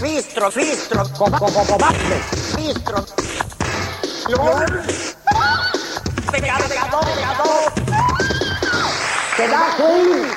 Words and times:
Fistro, 0.00 0.50
fistro, 0.50 1.02
combatte, 1.16 2.20
fistro. 2.54 3.06
Pegado, 6.30 6.64
pegado. 6.68 7.00
Quedate. 9.36 10.28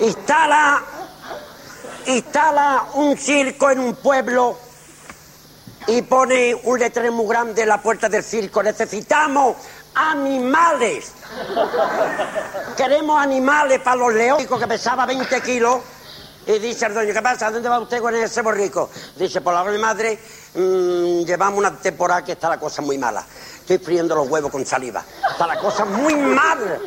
Instala, 0.00 0.82
instala 2.06 2.84
un 2.92 3.16
circo 3.16 3.70
en 3.70 3.78
un 3.80 3.94
pueblo 3.96 4.58
y 5.86 6.02
pone 6.02 6.54
un 6.62 6.78
letrero 6.78 7.10
muy 7.12 7.26
grande 7.26 7.62
en 7.62 7.68
la 7.68 7.80
puerta 7.80 8.10
del 8.10 8.22
circo. 8.22 8.62
Necesitamos 8.62 9.56
animales. 9.94 11.12
Queremos 12.76 13.20
animales 13.20 13.80
para 13.80 13.96
los 13.96 14.14
leones 14.14 14.46
que 14.46 14.66
pesaba 14.66 15.06
20 15.06 15.40
kilos. 15.42 15.80
Y 16.46 16.58
dice 16.58 16.86
el 16.86 16.94
dueño, 16.94 17.14
¿qué 17.14 17.22
pasa? 17.22 17.50
¿Dónde 17.50 17.68
va 17.70 17.78
usted 17.78 18.00
con 18.02 18.14
ese 18.14 18.42
borrico? 18.42 18.90
Dice, 19.16 19.40
por 19.40 19.54
la 19.54 19.64
mi 19.64 19.78
madre, 19.78 20.18
mmm, 20.54 21.24
llevamos 21.24 21.58
una 21.58 21.74
temporada 21.78 22.22
que 22.22 22.32
está 22.32 22.50
la 22.50 22.58
cosa 22.58 22.82
muy 22.82 22.98
mala. 22.98 23.24
Estoy 23.60 23.78
friendo 23.78 24.14
los 24.14 24.28
huevos 24.28 24.50
con 24.50 24.66
saliva. 24.66 25.02
Está 25.30 25.46
la 25.46 25.58
cosa 25.58 25.86
muy 25.86 26.14
mal. 26.14 26.80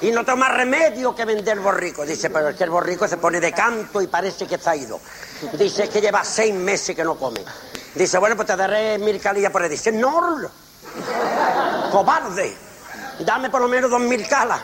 Y 0.00 0.12
no 0.12 0.24
toma 0.24 0.48
remedio 0.48 1.12
que 1.12 1.24
vender 1.24 1.58
borrico. 1.58 2.06
Dice, 2.06 2.30
pero 2.30 2.50
es 2.50 2.56
que 2.56 2.62
el 2.62 2.70
borrico 2.70 3.08
se 3.08 3.16
pone 3.16 3.40
de 3.40 3.52
canto 3.52 4.00
y 4.00 4.06
parece 4.06 4.46
que 4.46 4.54
está 4.54 4.76
ido. 4.76 5.00
Dice, 5.54 5.84
es 5.84 5.90
que 5.90 6.00
lleva 6.00 6.24
seis 6.24 6.54
meses 6.54 6.94
que 6.94 7.02
no 7.02 7.16
come. 7.16 7.44
Dice, 7.96 8.16
bueno, 8.18 8.36
pues 8.36 8.46
te 8.46 8.54
daré 8.54 8.96
mil 8.98 9.20
calillas 9.20 9.50
por 9.50 9.62
ahí. 9.62 9.68
Dice, 9.68 9.90
no, 9.90 10.38
cobarde, 11.90 12.56
dame 13.24 13.50
por 13.50 13.60
lo 13.60 13.68
menos 13.68 13.90
dos 13.90 14.00
mil 14.00 14.26
calas. 14.28 14.60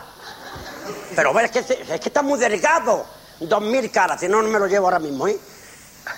Pero 1.15 1.33
ves 1.33 1.51
que, 1.51 1.59
es 1.59 1.99
que 1.99 2.09
está 2.09 2.21
muy 2.21 2.39
delgado. 2.39 3.05
Dos 3.39 3.61
mil 3.61 3.91
calas, 3.91 4.19
si 4.19 4.27
no, 4.27 4.41
no 4.41 4.49
me 4.49 4.59
lo 4.59 4.67
llevo 4.67 4.87
ahora 4.87 4.99
mismo, 4.99 5.27
¿eh? 5.27 5.39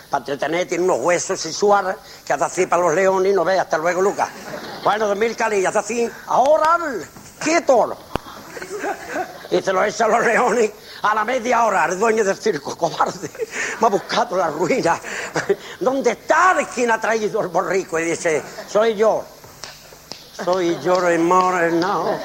Para 0.10 0.22
entretener, 0.22 0.68
tiene 0.68 0.84
unos 0.84 1.00
huesos 1.00 1.40
sexuales 1.40 1.96
que 2.26 2.34
hace 2.34 2.44
así 2.44 2.66
para 2.66 2.82
los 2.84 2.94
leones 2.94 3.32
y 3.32 3.36
no 3.36 3.44
ve, 3.44 3.60
hasta 3.60 3.78
luego, 3.78 4.02
Lucas. 4.02 4.30
Bueno, 4.84 5.08
dos 5.08 5.18
mil 5.18 5.36
calillas, 5.36 5.76
hace 5.76 6.06
así, 6.06 6.12
ahora, 6.28 6.78
quieto. 7.40 7.98
Y 9.52 9.62
se 9.62 9.74
lo 9.74 9.84
echa 9.84 10.06
a 10.06 10.08
los 10.08 10.26
leones 10.26 10.72
a 11.02 11.16
la 11.16 11.26
media 11.26 11.66
hora, 11.66 11.86
el 11.86 11.98
dueño 11.98 12.24
del 12.24 12.38
circo, 12.38 12.78
cobarde, 12.78 13.30
me 13.80 13.88
ha 13.88 13.90
buscado 13.90 14.38
la 14.38 14.50
ruina. 14.50 15.00
¿Dónde 15.80 16.12
está 16.12 16.56
quien 16.74 16.92
ha 16.92 17.00
traído 17.00 17.42
el 17.42 17.48
borrico? 17.48 18.00
Y 18.00 18.06
dice, 18.06 18.44
soy 18.68 18.96
yo. 18.96 19.24
Soy 20.44 20.80
yo, 20.82 21.00
no. 21.00 22.20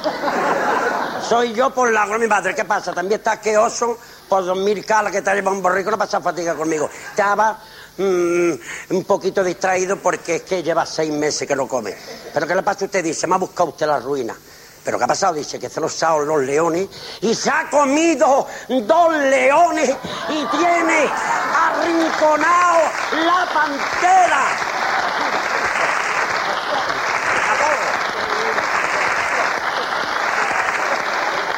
Soy 1.27 1.53
yo 1.53 1.71
por 1.71 1.91
la 1.91 2.05
mi 2.05 2.27
madre. 2.27 2.55
¿Qué 2.55 2.65
pasa? 2.65 2.93
También 2.93 3.19
está 3.19 3.41
queoso 3.41 3.97
por 4.29 4.45
dos 4.45 4.57
mil 4.57 4.85
calas 4.85 5.11
que 5.11 5.21
te 5.21 5.33
lleva 5.33 5.51
un 5.51 5.61
borrico, 5.61 5.91
no 5.91 5.97
pasa 5.97 6.21
fatiga 6.21 6.53
conmigo. 6.55 6.89
Estaba 7.09 7.59
mmm, 7.97 8.53
un 8.91 9.03
poquito 9.05 9.43
distraído 9.43 9.97
porque 9.97 10.37
es 10.37 10.41
que 10.43 10.63
lleva 10.63 10.85
seis 10.85 11.11
meses 11.11 11.47
que 11.47 11.55
no 11.55 11.67
come. 11.67 11.95
Pero 12.33 12.47
¿qué 12.47 12.55
le 12.55 12.63
pasa 12.63 12.85
a 12.85 12.85
usted? 12.85 13.03
Dice, 13.03 13.27
me 13.27 13.35
ha 13.35 13.39
buscado 13.39 13.69
usted 13.69 13.87
la 13.87 13.99
ruina. 13.99 14.35
¿Pero 14.83 14.99
qué 14.99 15.03
ha 15.03 15.07
pasado? 15.07 15.33
Dice 15.33 15.59
que 15.59 15.67
se 15.67 15.81
los 15.81 15.99
los 15.99 16.41
leones 16.43 16.87
y 17.21 17.33
se 17.33 17.49
ha 17.49 17.67
comido 17.71 18.47
dos 18.69 19.13
leones 19.15 19.89
y 20.29 20.45
tiene 20.45 21.09
arrinconado 21.55 22.79
la 23.25 23.47
pantera. 23.51 24.45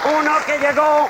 Uno 0.08 0.32
que 0.46 0.58
llegó 0.58 1.10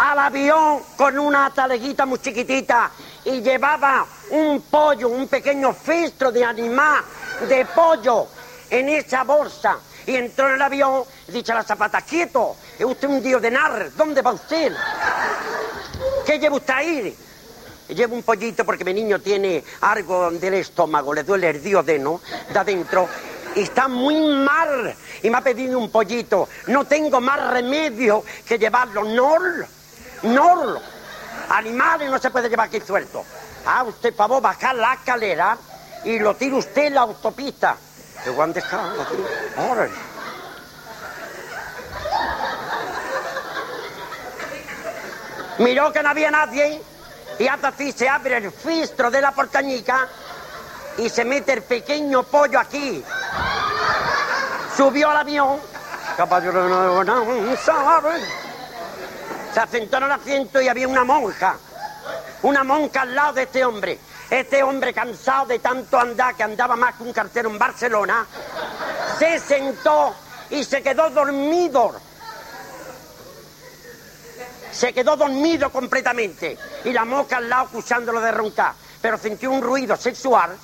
al 0.00 0.18
avión 0.18 0.82
con 0.96 1.18
una 1.18 1.50
taleguita 1.52 2.06
muy 2.06 2.20
chiquitita 2.20 2.90
y 3.24 3.42
llevaba 3.42 4.06
un 4.30 4.62
pollo, 4.62 5.08
un 5.08 5.26
pequeño 5.26 5.72
fistro 5.72 6.30
de 6.30 6.44
animal, 6.44 7.02
de 7.48 7.64
pollo, 7.66 8.28
en 8.70 8.90
esa 8.90 9.24
bolsa. 9.24 9.78
Y 10.06 10.14
entró 10.14 10.48
en 10.48 10.54
el 10.54 10.62
avión 10.62 11.02
y 11.26 11.32
dice 11.32 11.50
a 11.50 11.56
la 11.56 11.64
zapata, 11.64 12.00
quieto, 12.02 12.54
es 12.78 12.84
usted 12.84 13.08
un 13.08 13.20
dios 13.20 13.42
de 13.42 13.50
nar, 13.50 13.90
¿dónde 13.96 14.22
va 14.22 14.32
usted? 14.32 14.72
¿Qué 16.24 16.38
lleva 16.38 16.56
usted 16.56 16.74
ahí? 16.74 17.16
Llevo 17.88 18.14
un 18.14 18.22
pollito 18.22 18.64
porque 18.64 18.84
mi 18.84 18.94
niño 18.94 19.18
tiene 19.18 19.64
algo 19.80 20.30
del 20.30 20.54
estómago, 20.54 21.12
le 21.12 21.24
duele 21.24 21.50
el 21.50 21.62
diodeno 21.62 22.20
de 22.52 22.58
adentro 22.58 23.08
está 23.56 23.88
muy 23.88 24.16
mal 24.20 24.94
y 25.22 25.30
me 25.30 25.38
ha 25.38 25.40
pedido 25.40 25.78
un 25.78 25.90
pollito. 25.90 26.48
No 26.66 26.84
tengo 26.84 27.20
más 27.20 27.50
remedio 27.50 28.24
que 28.46 28.58
llevarlo. 28.58 29.04
No, 29.04 29.38
no. 30.22 30.80
Animales 31.50 32.10
no 32.10 32.18
se 32.18 32.30
puede 32.30 32.48
llevar 32.48 32.68
aquí 32.68 32.80
suelto. 32.80 33.24
Ah, 33.66 33.82
usted, 33.82 34.10
por 34.10 34.28
favor, 34.28 34.42
bajar 34.42 34.74
la 34.76 34.94
escalera 34.94 35.58
y 36.04 36.18
lo 36.18 36.34
tira 36.34 36.56
usted 36.56 36.86
en 36.86 36.94
la 36.94 37.02
autopista. 37.02 37.76
¿De 38.24 38.34
dónde 38.34 38.60
está? 38.60 38.92
Miró 45.58 45.92
que 45.92 46.02
no 46.02 46.08
había 46.08 46.30
nadie 46.30 46.80
y 47.38 47.48
hasta 47.48 47.68
así 47.68 47.92
se 47.92 48.08
abre 48.08 48.38
el 48.38 48.50
fistro 48.50 49.10
de 49.10 49.20
la 49.20 49.32
portañica 49.32 50.08
y 50.98 51.08
se 51.08 51.24
mete 51.24 51.52
el 51.54 51.62
pequeño 51.62 52.22
pollo 52.22 52.58
aquí. 52.58 53.02
Subió 54.76 55.10
al 55.10 55.16
avión. 55.18 55.58
Se 59.52 59.60
asentó 59.60 59.96
en 59.98 60.02
el 60.04 60.12
asiento 60.12 60.60
y 60.60 60.68
había 60.68 60.88
una 60.88 61.04
monja. 61.04 61.56
Una 62.42 62.64
monja 62.64 63.02
al 63.02 63.14
lado 63.14 63.32
de 63.34 63.42
este 63.42 63.64
hombre. 63.64 63.98
Este 64.30 64.62
hombre 64.62 64.94
cansado 64.94 65.46
de 65.46 65.58
tanto 65.58 65.98
andar, 65.98 66.34
que 66.34 66.44
andaba 66.44 66.76
más 66.76 66.94
que 66.94 67.02
un 67.02 67.12
cartero 67.12 67.50
en 67.50 67.58
Barcelona, 67.58 68.26
se 69.18 69.38
sentó 69.40 70.14
y 70.50 70.62
se 70.62 70.82
quedó 70.82 71.10
dormido. 71.10 71.92
Se 74.70 74.92
quedó 74.92 75.16
dormido 75.16 75.70
completamente. 75.70 76.56
Y 76.84 76.92
la 76.92 77.04
monja 77.04 77.38
al 77.38 77.48
lado 77.48 77.64
acusándolo 77.64 78.20
de 78.20 78.30
roncar. 78.30 78.72
Pero 79.02 79.18
sintió 79.18 79.50
un 79.50 79.62
ruido 79.62 79.96
sexual 79.96 80.56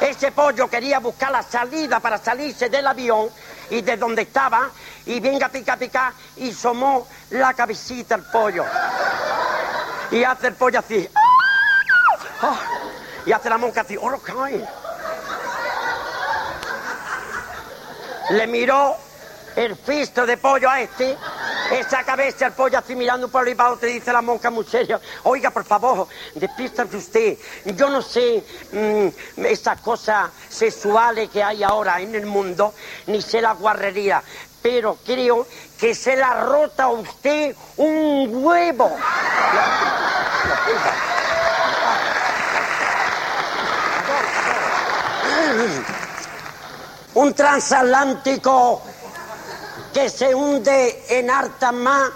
ese 0.00 0.32
pollo 0.32 0.68
quería 0.68 0.98
buscar 0.98 1.30
la 1.30 1.42
salida 1.42 2.00
para 2.00 2.16
salirse 2.18 2.70
del 2.70 2.86
avión 2.86 3.28
y 3.68 3.82
de 3.82 3.96
donde 3.96 4.22
estaba 4.22 4.70
y 5.06 5.20
venga 5.20 5.48
pica 5.48 5.76
pica 5.76 6.12
y 6.36 6.52
somó 6.52 7.06
la 7.30 7.52
cabecita 7.54 8.14
el 8.14 8.22
pollo. 8.22 8.64
Y 10.10 10.24
hace 10.24 10.48
el 10.48 10.54
pollo 10.54 10.78
así. 10.78 11.08
¡Ah! 12.42 12.58
Y 13.26 13.32
hace 13.32 13.50
la 13.50 13.58
monca 13.58 13.82
así. 13.82 13.96
¡Oh, 13.96 14.18
cae! 14.18 14.66
Le 18.30 18.46
miró 18.46 18.96
el 19.54 19.76
fisto 19.76 20.24
de 20.24 20.36
pollo 20.36 20.70
a 20.70 20.80
este 20.80 21.16
esa 21.70 22.04
cabeza, 22.04 22.46
el 22.46 22.52
pollo 22.52 22.78
así 22.78 22.96
mirando 22.96 23.28
por 23.28 23.56
para 23.56 23.76
te 23.76 23.86
dice 23.86 24.12
la 24.12 24.22
monja 24.22 24.50
muy 24.50 24.64
seria. 24.64 25.00
Oiga, 25.24 25.50
por 25.50 25.64
favor, 25.64 26.08
despístase 26.34 26.96
usted. 26.96 27.38
Yo 27.64 27.88
no 27.88 28.02
sé 28.02 28.44
mmm, 28.72 29.44
esas 29.44 29.80
cosas 29.80 30.30
sexuales 30.48 31.30
que 31.30 31.42
hay 31.42 31.62
ahora 31.62 32.00
en 32.00 32.14
el 32.14 32.26
mundo, 32.26 32.74
ni 33.06 33.22
sé 33.22 33.40
la 33.40 33.52
guarrería. 33.52 34.22
Pero 34.62 34.98
creo 35.04 35.46
que 35.78 35.94
se 35.94 36.16
la 36.16 36.44
rota 36.44 36.84
a 36.84 36.88
usted 36.88 37.54
un 37.76 38.44
huevo. 38.44 38.96
Un 47.14 47.34
transatlántico 47.34 48.82
que 49.92 50.08
se 50.08 50.34
hunde 50.34 51.04
en 51.08 51.30
harta 51.30 51.72
más 51.72 52.10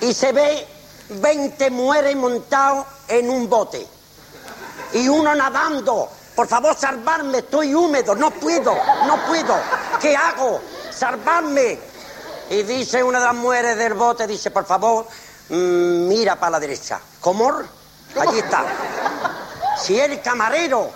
y 0.00 0.12
se 0.12 0.32
ve 0.32 0.66
20 1.10 1.70
muere 1.70 2.14
montados 2.16 2.86
en 3.08 3.28
un 3.30 3.48
bote 3.48 3.86
y 4.94 5.08
uno 5.08 5.34
nadando 5.34 6.08
por 6.34 6.48
favor, 6.48 6.74
salvarme, 6.74 7.38
estoy 7.38 7.74
húmedo, 7.74 8.14
no 8.14 8.30
puedo, 8.30 8.74
no 9.06 9.26
puedo. 9.26 9.54
¿Qué 10.00 10.16
hago? 10.16 10.60
Salvarme. 10.90 11.78
Y 12.48 12.62
dice 12.62 13.02
una 13.02 13.18
de 13.18 13.26
las 13.26 13.34
mujeres 13.34 13.76
del 13.76 13.94
bote, 13.94 14.26
dice, 14.26 14.50
por 14.50 14.64
favor, 14.64 15.06
mm, 15.50 16.08
mira 16.08 16.36
para 16.36 16.52
la 16.52 16.60
derecha. 16.60 17.00
¿Comor? 17.20 17.66
Allí 18.18 18.38
está. 18.38 18.64
Si 19.78 19.98
el 19.98 20.22
camarero 20.22 20.90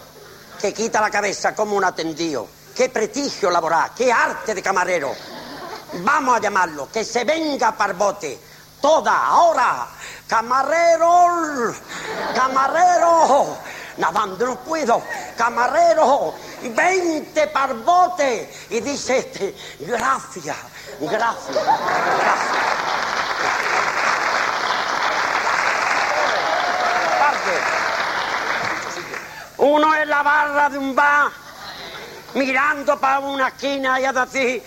que 0.60 0.72
quita 0.72 1.02
la 1.02 1.10
cabeza 1.10 1.54
como 1.54 1.76
un 1.76 1.84
atendido, 1.84 2.48
qué 2.76 2.90
prestigio 2.90 3.50
laboral, 3.50 3.90
qué 3.96 4.12
arte 4.12 4.54
de 4.54 4.62
camarero. 4.62 5.12
Vamos 5.94 6.36
a 6.36 6.40
llamarlo, 6.40 6.88
que 6.92 7.04
se 7.04 7.24
venga 7.24 7.72
para 7.72 7.92
el 7.92 7.98
bote. 7.98 8.38
Toda, 8.80 9.26
ahora. 9.26 9.88
Camarero, 10.28 11.74
camarero. 12.34 13.56
Nadando 13.96 14.46
no 14.46 14.56
puedo. 14.60 15.02
Camarero, 15.36 16.34
vente 16.74 17.46
para 17.46 17.72
el 17.72 17.78
bote. 17.78 18.52
Y 18.70 18.80
dice 18.80 19.18
este, 19.18 19.56
gracias, 19.80 20.56
gracias, 21.00 21.56
gracias. 27.18 27.76
Uno 29.58 29.94
en 29.94 30.10
la 30.10 30.22
barra 30.22 30.68
de 30.68 30.76
un 30.76 30.94
bar, 30.94 31.30
mirando 32.36 33.00
para 33.00 33.20
una 33.20 33.48
esquina 33.48 34.00
y 34.00 34.04
así. 34.04 34.62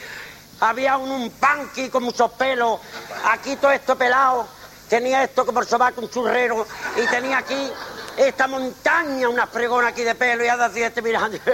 Había 0.62 0.98
un, 0.98 1.10
un 1.10 1.30
punky 1.30 1.88
con 1.90 2.04
muchos 2.04 2.32
pelos, 2.32 2.82
aquí 3.26 3.56
todo 3.56 3.72
esto 3.72 3.98
pelado, 3.98 4.46
tenía 4.90 5.24
esto 5.24 5.46
como 5.46 5.62
el 5.62 5.68
sobaco, 5.68 6.02
un 6.02 6.10
churrero, 6.10 6.68
y 6.98 7.08
tenía 7.08 7.38
aquí 7.38 7.72
esta 8.18 8.46
montaña, 8.48 9.30
una 9.30 9.48
fregona 9.48 9.88
aquí 9.88 10.04
de 10.04 10.16
pelo, 10.16 10.44
y 10.44 10.50
así 10.50 10.84
este 10.84 11.02
mirando. 11.02 11.38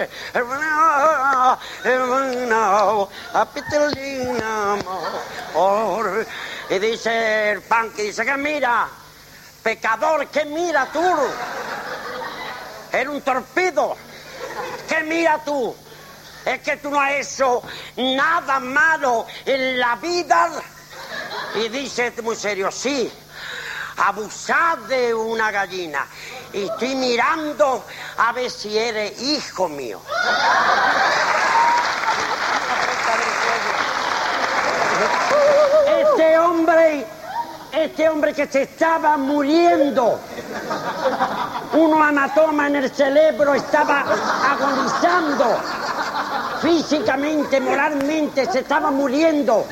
Y 6.68 6.80
dice 6.80 7.52
el 7.52 7.62
punky, 7.62 8.02
dice 8.02 8.26
que 8.26 8.38
mira, 8.38 8.88
pecador, 9.62 10.26
que 10.28 10.46
mira 10.46 10.88
tú. 10.92 11.16
Era 12.92 13.12
un 13.12 13.22
torpedo. 13.22 13.96
¿Qué 14.88 15.04
mira 15.04 15.40
tú? 15.44 15.76
Es 16.46 16.62
que 16.62 16.78
tú 16.78 16.92
no 16.92 17.00
has 17.02 17.12
hecho 17.12 17.64
nada 17.98 18.60
malo 18.60 19.26
en 19.46 19.80
la 19.80 19.96
vida. 19.96 20.50
Y 21.56 21.70
dice 21.70 22.08
este 22.08 22.22
muy 22.22 22.36
serio, 22.36 22.72
sí, 22.72 23.12
abusar 23.98 24.80
de 24.82 25.14
una 25.14 25.50
gallina. 25.52 26.06
Y 26.54 26.66
estoy 26.66 26.96
mirando 26.96 27.84
a 28.18 28.32
ver 28.32 28.52
si 28.52 28.78
eres 28.78 29.20
hijo 29.22 29.68
mío. 29.68 30.00
Este 35.88 36.38
hombre, 36.38 37.06
este 37.72 38.10
hombre 38.10 38.34
que 38.34 38.48
se 38.48 38.64
estaba 38.64 39.18
muriendo 39.18 40.20
un 41.74 42.02
anatoma 42.02 42.68
en 42.68 42.76
el 42.78 42.94
cerebro 42.94 43.54
estaba 43.56 44.06
agonizando. 44.52 45.60
Físicamente, 46.62 47.60
moralmente, 47.60 48.46
se 48.52 48.60
estaba 48.60 48.92
muriendo. 48.92 49.66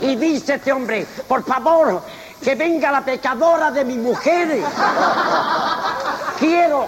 Y 0.00 0.16
dice 0.16 0.54
este 0.54 0.72
hombre, 0.72 1.06
por 1.26 1.44
favor, 1.44 2.02
que 2.42 2.54
venga 2.54 2.90
la 2.90 3.04
pecadora 3.04 3.70
de 3.70 3.84
mi 3.84 3.96
mujer. 3.96 4.60
Quiero, 6.38 6.86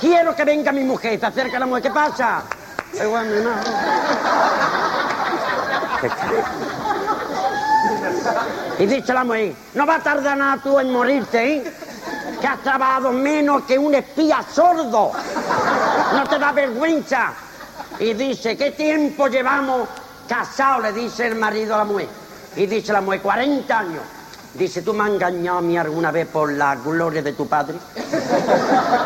quiero 0.00 0.34
que 0.34 0.44
venga 0.44 0.72
mi 0.72 0.84
mujer. 0.84 1.18
Se 1.18 1.26
acerca 1.26 1.58
la 1.58 1.66
mujer, 1.66 1.82
¿qué 1.82 1.90
pasa? 1.90 2.42
Y 8.78 8.86
dice 8.86 9.12
la 9.12 9.24
mujer, 9.24 9.54
no 9.74 9.86
va 9.86 9.96
a 9.96 10.00
tardar 10.00 10.36
nada 10.36 10.60
tú 10.62 10.78
en 10.78 10.92
morirte, 10.92 11.56
¿eh? 11.56 11.72
que 12.40 12.46
has 12.46 12.60
trabajado 12.60 13.12
menos 13.12 13.62
que 13.62 13.78
un 13.78 13.94
espía 13.94 14.44
sordo. 14.52 15.12
No 16.12 16.24
te 16.28 16.38
da 16.38 16.52
vergüenza. 16.52 17.32
Y 18.00 18.14
dice, 18.14 18.56
¿qué 18.56 18.72
tiempo 18.72 19.28
llevamos 19.28 19.88
casados? 20.28 20.82
Le 20.82 20.92
dice 20.92 21.26
el 21.26 21.36
marido 21.36 21.74
a 21.74 21.78
la 21.78 21.84
mujer. 21.84 22.08
Y 22.56 22.66
dice 22.66 22.92
la 22.92 23.00
mujer, 23.00 23.20
40 23.20 23.78
años. 23.78 24.02
Dice, 24.54 24.82
¿tú 24.82 24.94
me 24.94 25.02
has 25.02 25.10
engañado 25.10 25.58
a 25.58 25.62
mí 25.62 25.76
alguna 25.76 26.12
vez 26.12 26.28
por 26.28 26.52
la 26.52 26.76
gloria 26.76 27.22
de 27.22 27.32
tu 27.32 27.48
padre? 27.48 27.76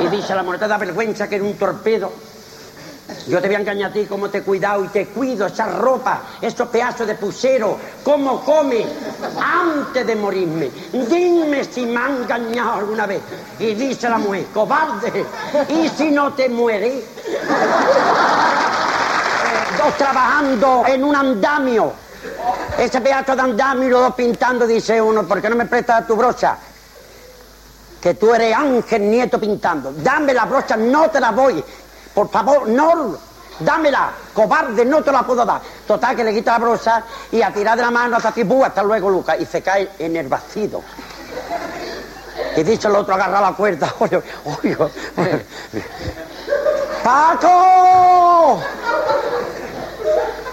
Y 0.01 0.07
dice 0.09 0.35
la 0.35 0.43
mujer, 0.43 0.61
¿te 0.61 0.69
da 0.69 0.77
vergüenza 0.77 1.29
que 1.29 1.37
eres 1.37 1.47
un 1.51 1.57
torpedo? 1.57 2.13
Yo 3.27 3.41
te 3.41 3.47
voy 3.47 3.57
a 3.57 3.61
engañar 3.61 3.91
a 3.91 3.93
ti 3.93 4.05
cómo 4.05 4.29
te 4.29 4.39
he 4.39 4.43
cuidado 4.43 4.85
y 4.85 4.89
te 4.89 5.07
cuido 5.07 5.47
esa 5.47 5.67
ropa, 5.67 6.21
esos 6.43 6.69
pedazos 6.69 7.07
de 7.07 7.15
pusero, 7.15 7.79
cómo 8.05 8.45
come 8.45 8.85
antes 9.41 10.07
de 10.07 10.15
morirme. 10.15 10.71
Dime 10.93 11.65
si 11.65 11.87
me 11.87 12.01
ha 12.01 12.09
engañado 12.09 12.73
alguna 12.75 13.07
vez. 13.07 13.23
Y 13.59 13.75
dice 13.75 14.11
la 14.11 14.19
mujer, 14.19 14.47
cobarde, 14.53 15.25
¿y 15.71 15.89
si 15.89 16.11
no 16.11 16.35
te 16.35 16.51
mueres? 16.51 17.05
Dos 19.79 19.97
trabajando 19.97 20.85
en 20.87 21.05
un 21.05 21.15
andamio. 21.15 21.93
Ese 22.77 23.01
pedazo 23.01 23.37
de 23.37 23.43
andamio 23.43 23.89
lo 23.91 24.01
dos 24.01 24.15
pintando, 24.15 24.67
dice 24.67 25.01
uno, 25.01 25.23
¿por 25.23 25.41
qué 25.41 25.49
no 25.49 25.55
me 25.55 25.67
prestas 25.67 26.05
tu 26.05 26.17
brocha? 26.17 26.57
Que 28.01 28.15
tú 28.15 28.35
eres 28.35 28.57
ángel 28.57 29.09
nieto 29.09 29.39
pintando. 29.39 29.93
Dame 29.93 30.35
la 30.35 30.47
brocha, 30.47 30.77
no 30.77 31.09
te 31.11 31.21
la 31.21 31.31
voy. 31.31 31.63
Por 32.13 32.29
favor, 32.29 32.69
no, 32.69 33.17
dámela, 33.61 34.11
cobarde, 34.35 34.85
no 34.85 35.03
te 35.03 35.13
la 35.13 35.23
puedo 35.23 35.45
dar. 35.45 35.61
Total, 35.87 36.17
que 36.17 36.25
le 36.25 36.35
quita 36.35 36.53
la 36.53 36.59
brosa 36.59 37.05
y 37.31 37.41
a 37.41 37.53
tirar 37.53 37.77
de 37.77 37.85
la 37.85 37.93
mano 37.93 38.17
hasta 38.17 38.31
aquí, 38.31 38.45
hasta 38.65 38.83
luego, 38.83 39.09
Lucas, 39.11 39.37
y 39.39 39.47
se 39.47 39.63
cae 39.63 39.91
en 40.01 40.17
el 40.17 40.27
vacío. 40.27 40.83
Y 42.57 42.63
dice 42.65 42.89
el 42.89 42.97
otro, 42.97 43.15
agarra 43.15 43.41
la 43.41 43.53
cuerda, 43.53 43.95
oye, 44.01 44.21
oye, 44.45 44.77
¡Paco! 47.05 48.61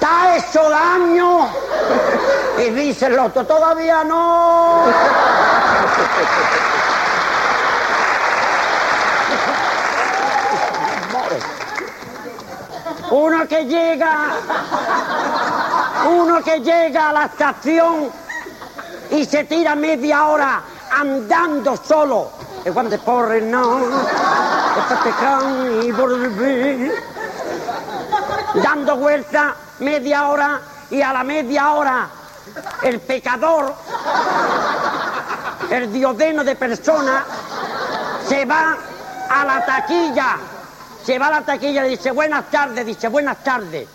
¿Te 0.05 0.11
ha 0.11 0.37
hecho 0.37 0.69
daño? 0.69 1.49
Y 2.59 2.69
dice 2.69 3.07
el 3.07 3.17
otro, 3.17 3.43
todavía 3.43 4.03
no. 4.03 4.83
Uno 13.09 13.47
que 13.47 13.65
llega, 13.65 14.15
uno 16.07 16.43
que 16.43 16.59
llega 16.59 17.09
a 17.09 17.13
la 17.13 17.25
estación 17.25 18.11
y 19.09 19.25
se 19.25 19.45
tira 19.45 19.73
media 19.73 20.27
hora 20.27 20.61
andando 20.91 21.75
solo. 21.77 22.29
Y 22.63 22.69
cuando 22.69 22.95
porre 22.99 23.41
no, 23.41 23.79
y 25.81 25.91
volver. 25.91 26.91
Dando 28.53 28.97
vuelta 28.97 29.55
media 29.79 30.27
hora 30.27 30.61
y 30.89 31.01
a 31.01 31.13
la 31.13 31.23
media 31.23 31.71
hora 31.73 32.09
el 32.83 32.99
pecador, 32.99 33.73
el 35.69 35.91
diodeno 35.91 36.43
de 36.43 36.55
persona, 36.55 37.25
se 38.27 38.45
va 38.45 38.77
a 39.29 39.45
la 39.45 39.65
taquilla 39.65 40.37
se 41.05 41.19
va 41.19 41.27
a 41.27 41.31
la 41.31 41.41
taquilla 41.41 41.85
y 41.85 41.91
dice, 41.91 42.09
buenas 42.09 42.49
tardes, 42.49 42.83
dice, 42.83 43.09
buenas 43.09 43.43
tardes. 43.43 43.87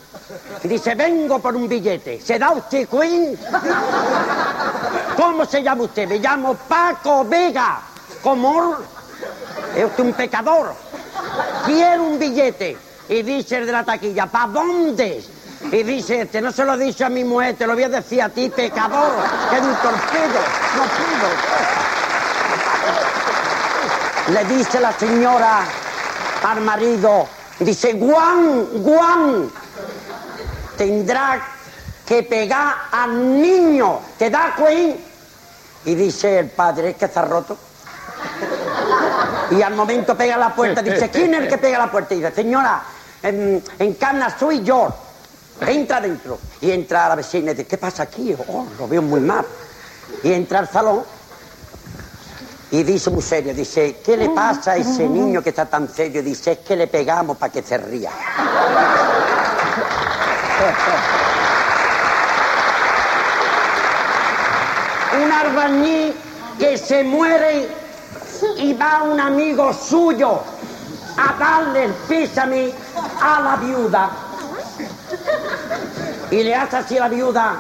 Dice, 0.63 0.95
vengo 0.95 1.41
por 1.41 1.57
un 1.57 1.69
billete. 1.69 2.21
¿Se 2.21 2.39
da 2.39 2.53
usted 2.53 2.89
Queen? 2.89 3.37
¿Cómo 5.17 5.45
se 5.45 5.61
llama 5.61 5.83
usted? 5.83 6.07
Me 6.07 6.21
llamo 6.21 6.55
Paco 6.55 7.25
Vega. 7.25 7.81
¿Cómo? 8.23 8.77
Es 9.75 9.85
usted 9.87 10.05
un 10.05 10.13
pecador. 10.13 10.73
Quiero 11.67 12.05
un 12.05 12.17
billete. 12.17 12.77
Y 13.09 13.23
dice 13.25 13.57
el 13.57 13.67
de 13.67 13.73
la 13.73 13.85
taquilla, 13.85 14.27
¿para 14.27 14.47
dónde? 14.47 15.25
Y 15.63 15.83
dice 15.83 16.23
este, 16.23 16.41
no 16.41 16.51
se 16.53 16.65
lo 16.65 16.75
he 16.75 16.79
dicho 16.79 17.05
a 17.05 17.11
mi 17.11 17.23
mujer, 17.23 17.55
te 17.57 17.67
lo 17.67 17.75
voy 17.75 17.83
a 17.85 17.89
decir 17.89 18.23
a 18.23 18.31
ti, 18.31 18.49
pecador, 18.49 19.13
que 19.51 19.57
es 19.57 19.63
un 19.63 19.75
torpedo. 19.77 20.41
No 20.77 20.83
pudo. 20.85 21.29
Le 24.35 24.45
dice 24.57 24.81
la 24.81 24.93
señora 24.93 25.61
al 26.45 26.61
marido, 26.63 27.27
dice, 27.59 27.99
Juan, 27.99 28.69
Juan, 28.83 29.51
tendrá 30.79 31.41
que 32.07 32.23
pegar 32.23 32.75
al 32.91 33.41
niño, 33.41 34.01
¿te 34.19 34.31
da 34.31 34.55
cuenta? 34.57 34.99
Y 35.85 35.95
dice 35.95 36.39
el 36.41 36.51
padre, 36.51 36.91
es 36.91 36.97
que 36.97 37.05
está 37.05 37.23
roto. 37.23 37.57
Y 39.51 39.63
al 39.63 39.75
momento 39.75 40.17
pega 40.17 40.37
la 40.37 40.55
puerta, 40.55 40.83
dice, 40.83 41.11
¿quién 41.11 41.35
es 41.35 41.43
el 41.43 41.49
que 41.49 41.59
pega 41.59 41.79
la 41.79 41.91
puerta? 41.91 42.15
Y 42.15 42.19
dice, 42.19 42.33
señora, 42.33 42.83
en, 43.23 43.63
en 43.79 43.95
Cana 43.95 44.35
soy 44.39 44.63
yo. 44.63 44.93
Entra 45.67 46.01
dentro. 46.01 46.39
Y 46.61 46.71
entra 46.71 47.09
la 47.09 47.17
vecina 47.17 47.53
y 47.53 47.55
dice, 47.55 47.67
¿qué 47.67 47.79
pasa 47.79 48.05
aquí? 48.05 48.35
Oh, 48.49 48.67
lo 48.79 48.89
veo 48.89 49.03
muy 49.03 49.21
mal. 49.21 49.45
Y 50.23 50.33
entra 50.33 50.59
al 50.59 50.69
salón 50.69 51.03
Y 52.73 52.83
dice 52.83 53.11
muy 53.11 53.23
serio, 53.23 53.55
dice, 53.55 54.01
¿qué 54.05 54.17
le 54.17 54.31
pasa 54.31 54.73
a 54.73 54.77
ese 54.77 55.09
niño 55.09 55.43
que 55.43 55.51
está 55.51 55.67
tan 55.67 55.93
serio? 55.93 56.23
Dice, 56.23 56.53
es 56.53 56.59
que 56.59 56.77
le 56.77 56.87
pegamos 56.87 57.37
para 57.37 57.53
que 57.53 57.63
se 57.63 57.79
ría. 57.79 58.11
un 65.23 65.33
albañil 65.33 66.15
que 66.59 66.79
se 66.79 67.03
muere 67.03 67.69
y 68.59 68.73
va 68.75 69.03
un 69.03 69.19
amigo 69.19 69.73
suyo 69.73 70.41
a 71.17 71.39
darle 71.39 71.85
el 71.85 71.93
pésame 71.93 72.73
a 73.21 73.41
la 73.41 73.57
viuda. 73.57 74.30
Y 76.31 76.43
le 76.43 76.55
hace 76.55 76.77
así 76.77 76.99
a 76.99 77.01
la 77.03 77.09
viuda. 77.09 77.57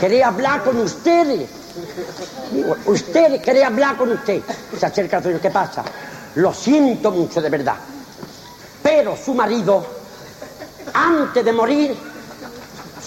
Quería 0.00 0.28
hablar 0.28 0.62
con 0.62 0.78
ustedes. 0.78 1.50
Ustedes 2.86 3.42
quería 3.42 3.66
hablar 3.66 3.96
con 3.96 4.12
usted. 4.12 4.42
Se 4.78 4.86
acerca 4.86 5.20
señor, 5.20 5.40
¿qué 5.40 5.50
pasa? 5.50 5.82
Lo 6.36 6.52
siento 6.52 7.10
mucho 7.10 7.40
de 7.40 7.50
verdad. 7.50 7.76
Pero 8.82 9.16
su 9.16 9.34
marido, 9.34 9.84
antes 10.92 11.44
de 11.44 11.52
morir, 11.52 11.96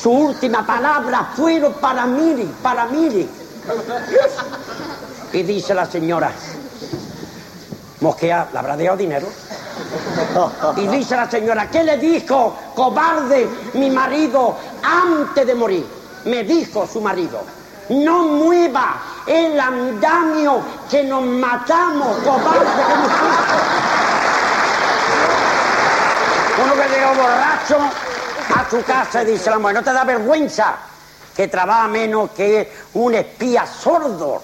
su 0.02 0.12
última 0.12 0.66
palabra 0.66 1.32
fueron 1.36 1.74
para 1.74 2.06
Miri, 2.06 2.52
para 2.62 2.86
Miri. 2.88 3.30
Y 5.34 5.44
dice 5.44 5.74
la 5.74 5.86
señora, 5.86 6.32
Mosquea, 8.00 8.48
¿le 8.54 8.60
habrá 8.60 8.78
dejado 8.78 8.98
dinero? 8.98 9.28
Y 10.76 10.88
dice 10.88 11.16
la 11.16 11.30
señora, 11.30 11.70
¿qué 11.70 11.84
le 11.84 11.98
dijo, 11.98 12.56
cobarde, 12.76 13.48
mi 13.74 13.90
marido, 13.90 14.56
antes 14.84 15.48
de 15.48 15.56
morir? 15.56 15.86
Me 16.26 16.44
dijo 16.44 16.86
su 16.86 17.02
marido, 17.02 17.42
no 17.90 18.24
mueva 18.28 18.98
el 19.26 19.60
andamio 19.60 20.62
que 20.90 21.04
nos 21.04 21.24
matamos, 21.24 22.18
cobarde 22.18 22.66
nos 22.66 23.12
Uno 26.64 26.74
que 26.74 26.90
llegó 26.90 27.10
borracho 27.16 27.78
a 28.56 28.70
su 28.70 28.84
casa 28.84 29.24
y 29.24 29.26
dice 29.26 29.50
la 29.50 29.58
mujer, 29.58 29.76
¿no 29.76 29.84
te 29.84 29.94
da 29.94 30.04
vergüenza 30.04 30.76
que 31.36 31.48
trabaja 31.48 31.88
menos 31.88 32.30
que 32.32 32.72
un 32.94 33.16
espía 33.16 33.66
sordo? 33.66 34.42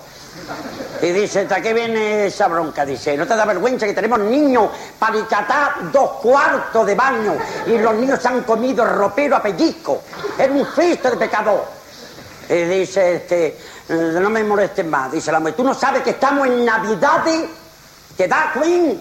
Y 1.01 1.11
dice, 1.11 1.41
¿hasta 1.41 1.61
qué 1.61 1.73
viene 1.73 2.27
esa 2.27 2.47
bronca? 2.47 2.85
Dice, 2.85 3.17
¿no 3.17 3.27
te 3.27 3.35
da 3.35 3.45
vergüenza 3.45 3.85
que 3.85 3.93
tenemos 3.93 4.19
niños 4.19 4.69
para 4.97 5.17
icatar 5.17 5.91
dos 5.91 6.11
cuartos 6.21 6.85
de 6.85 6.95
baño 6.95 7.35
y 7.67 7.77
los 7.77 7.93
niños 7.95 8.21
se 8.21 8.29
han 8.29 8.43
comido 8.43 8.85
ropero 8.85 9.35
a 9.35 9.41
pellizco? 9.41 10.03
Es 10.37 10.49
un 10.49 10.65
fiesta 10.65 11.11
de 11.11 11.17
pecador. 11.17 11.65
Y 12.49 12.53
dice, 12.53 13.15
este, 13.15 13.57
no 13.89 14.29
me 14.29 14.43
molestes 14.43 14.85
más. 14.85 15.11
Dice 15.11 15.31
la 15.31 15.39
mujer, 15.39 15.55
¿tú 15.55 15.63
no 15.63 15.73
sabes 15.73 16.03
que 16.03 16.11
estamos 16.11 16.47
en 16.47 16.63
Navidades? 16.63 17.49
¿Te 18.15 18.27
da 18.27 18.51
Queen? 18.53 18.99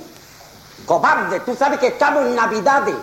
Cobarde, 0.85 1.41
tú 1.41 1.55
sabes 1.55 1.79
que 1.79 1.89
estamos 1.89 2.27
en 2.27 2.35
Navidades. 2.35 2.97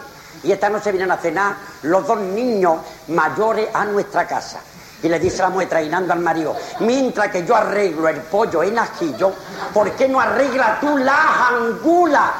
Y 0.43 0.51
esta 0.51 0.69
noche 0.69 0.91
vienen 0.91 1.11
a 1.11 1.17
cenar 1.17 1.55
los 1.83 2.05
dos 2.05 2.19
niños 2.19 2.79
mayores 3.07 3.69
a 3.73 3.85
nuestra 3.85 4.27
casa. 4.27 4.59
Y 5.01 5.07
le 5.07 5.19
dice 5.19 5.41
la 5.41 5.49
mujer 5.49 5.69
trainando 5.69 6.11
al 6.13 6.19
marido, 6.19 6.55
mientras 6.79 7.29
que 7.29 7.45
yo 7.45 7.55
arreglo 7.55 8.07
el 8.09 8.17
pollo 8.17 8.63
en 8.63 8.77
ajillo, 8.77 9.31
¿por 9.73 9.91
qué 9.91 10.09
no 10.09 10.19
arregla 10.19 10.77
tú 10.81 10.97
la 10.97 11.47
angula? 11.47 12.33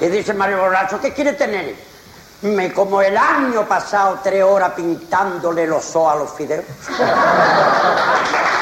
Y 0.00 0.06
dice 0.06 0.30
el 0.32 0.38
marido 0.38 0.60
borracho, 0.60 1.00
¿qué 1.00 1.12
quiere 1.12 1.32
tener? 1.32 1.74
Me 2.42 2.72
como 2.72 3.02
el 3.02 3.16
año 3.16 3.66
pasado 3.66 4.20
tres 4.22 4.44
horas 4.44 4.72
pintándole 4.76 5.66
los 5.66 5.96
ojos 5.96 6.12
a 6.12 6.16
los 6.16 6.32
fideos. 6.32 6.64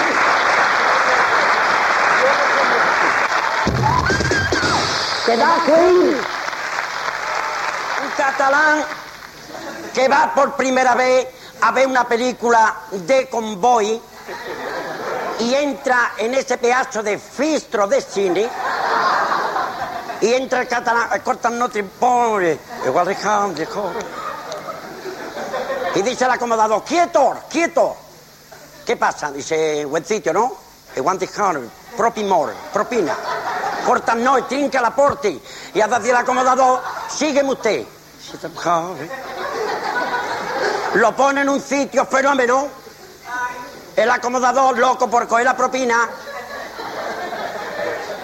¿Te 5.26 5.36
da 5.36 5.56
Un 5.66 6.16
catalán 8.16 8.84
que 9.92 10.06
va 10.06 10.32
por 10.32 10.54
primera 10.54 10.94
vez 10.94 11.26
a 11.60 11.72
ver 11.72 11.86
una 11.86 12.04
película 12.04 12.74
de 12.90 13.28
convoy 13.28 14.00
y 15.40 15.54
entra 15.54 16.12
en 16.16 16.34
ese 16.34 16.58
pedazo 16.58 17.02
de 17.02 17.18
fistro 17.18 17.86
de 17.86 18.00
cine 18.00 18.48
y 20.20 20.32
entra 20.32 20.62
el 20.62 20.68
catalán, 20.68 21.20
cortan 21.22 21.58
nota 21.58 21.78
pobre, 21.98 22.58
igual 22.86 23.06
de 23.06 23.16
y 25.96 26.02
dice 26.02 26.26
el 26.26 26.30
acomodador, 26.30 26.84
quieto, 26.84 27.34
quieto. 27.48 27.96
¿Qué 28.84 28.96
pasa? 28.96 29.32
Dice, 29.32 29.86
buen 29.86 30.04
sitio, 30.04 30.30
¿no? 30.30 30.54
Igual 30.94 31.18
de 31.18 31.26
propimor, 31.96 32.52
propina. 32.70 33.16
Cortan 33.86 34.22
no, 34.22 34.44
trinca 34.44 34.82
la 34.82 34.94
porte. 34.94 35.40
Y 35.72 35.80
hace 35.80 35.94
decir 35.94 36.10
el 36.10 36.16
acomodador, 36.16 36.82
sígueme 37.08 37.50
usted. 37.50 37.86
Lo 40.96 41.14
pone 41.14 41.42
en 41.42 41.48
un 41.50 41.60
sitio 41.60 42.06
fenómeno. 42.06 42.68
El 43.94 44.10
acomodador, 44.10 44.78
loco 44.78 45.10
por 45.10 45.28
coger 45.28 45.44
la 45.44 45.54
propina, 45.54 46.08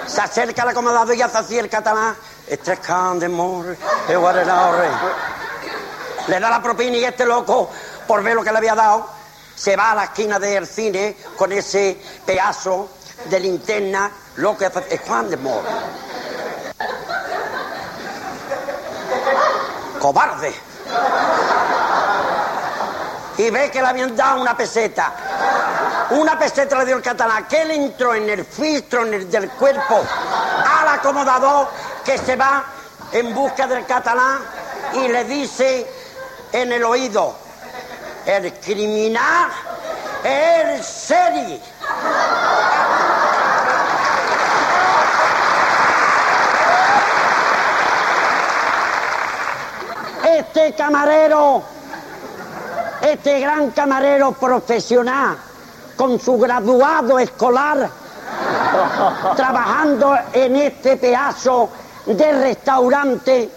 se 0.07 0.21
acerca 0.23 0.63
al 0.63 0.71
acomodador 0.71 1.15
y 1.15 1.21
hace 1.21 1.37
así 1.37 1.59
el 1.59 1.69
catalán. 1.69 2.17
Este 2.47 2.79
de 3.17 3.29
mor, 3.29 3.77
Le 6.29 6.41
da 6.41 6.51
la 6.51 6.63
propina 6.63 6.97
y 6.97 7.05
este 7.05 7.27
loco, 7.27 7.71
por 8.07 8.23
ver 8.23 8.37
lo 8.37 8.43
que 8.43 8.51
le 8.51 8.57
había 8.57 8.75
dado, 8.75 9.07
se 9.55 9.77
va 9.77 9.91
a 9.91 9.95
la 9.95 10.05
esquina 10.05 10.39
del 10.39 10.67
cine 10.67 11.15
con 11.37 11.53
ese 11.53 12.01
pedazo 12.25 12.89
de 13.27 13.39
linterna, 13.39 14.11
lo 14.37 14.57
que 14.57 14.65
hace 14.65 14.87
es 14.89 15.01
Juan 15.03 15.29
de 15.29 15.37
Mor. 15.37 15.63
Cobarde 20.01 20.73
y 23.39 23.51
ve 23.51 23.71
que 23.71 23.81
le 23.81 23.89
habían 23.89 24.17
dado 24.17 24.41
una 24.41 24.57
peseta. 24.57 25.13
Una 26.11 26.39
peseta 26.39 26.77
le 26.79 26.85
dio 26.85 26.97
el 26.97 27.03
catalán, 27.03 27.47
que 27.47 27.63
él 27.63 27.71
entró 27.71 28.15
en 28.15 28.29
el 28.29 28.45
filtro 28.45 29.05
del 29.05 29.51
cuerpo 29.51 30.03
al 30.81 30.89
acomodador 30.89 31.69
que 32.05 32.19
se 32.19 32.37
va 32.37 32.65
en 33.13 33.35
busca 33.35 33.67
del 33.67 33.87
catalán 33.87 34.41
y 34.95 35.09
le 35.09 35.25
dice 35.25 35.87
en 36.53 36.73
el 36.73 36.85
oído, 36.85 37.35
el 38.27 38.53
criminal 38.55 39.49
es 40.23 40.65
el 40.65 40.85
seri. 40.85 41.63
Este 50.25 50.75
camarero 50.75 51.63
este 53.03 53.41
gran 53.41 53.71
camarero 53.73 54.33
profesional 54.33 55.37
con 55.97 56.21
su 56.21 56.39
graduado 56.39 57.19
escolar 57.19 57.91
trabajando 59.37 60.17
en 60.33 60.57
este 60.57 60.97
pedazo 60.97 61.69
de 62.07 62.33
restaurante. 62.33 63.51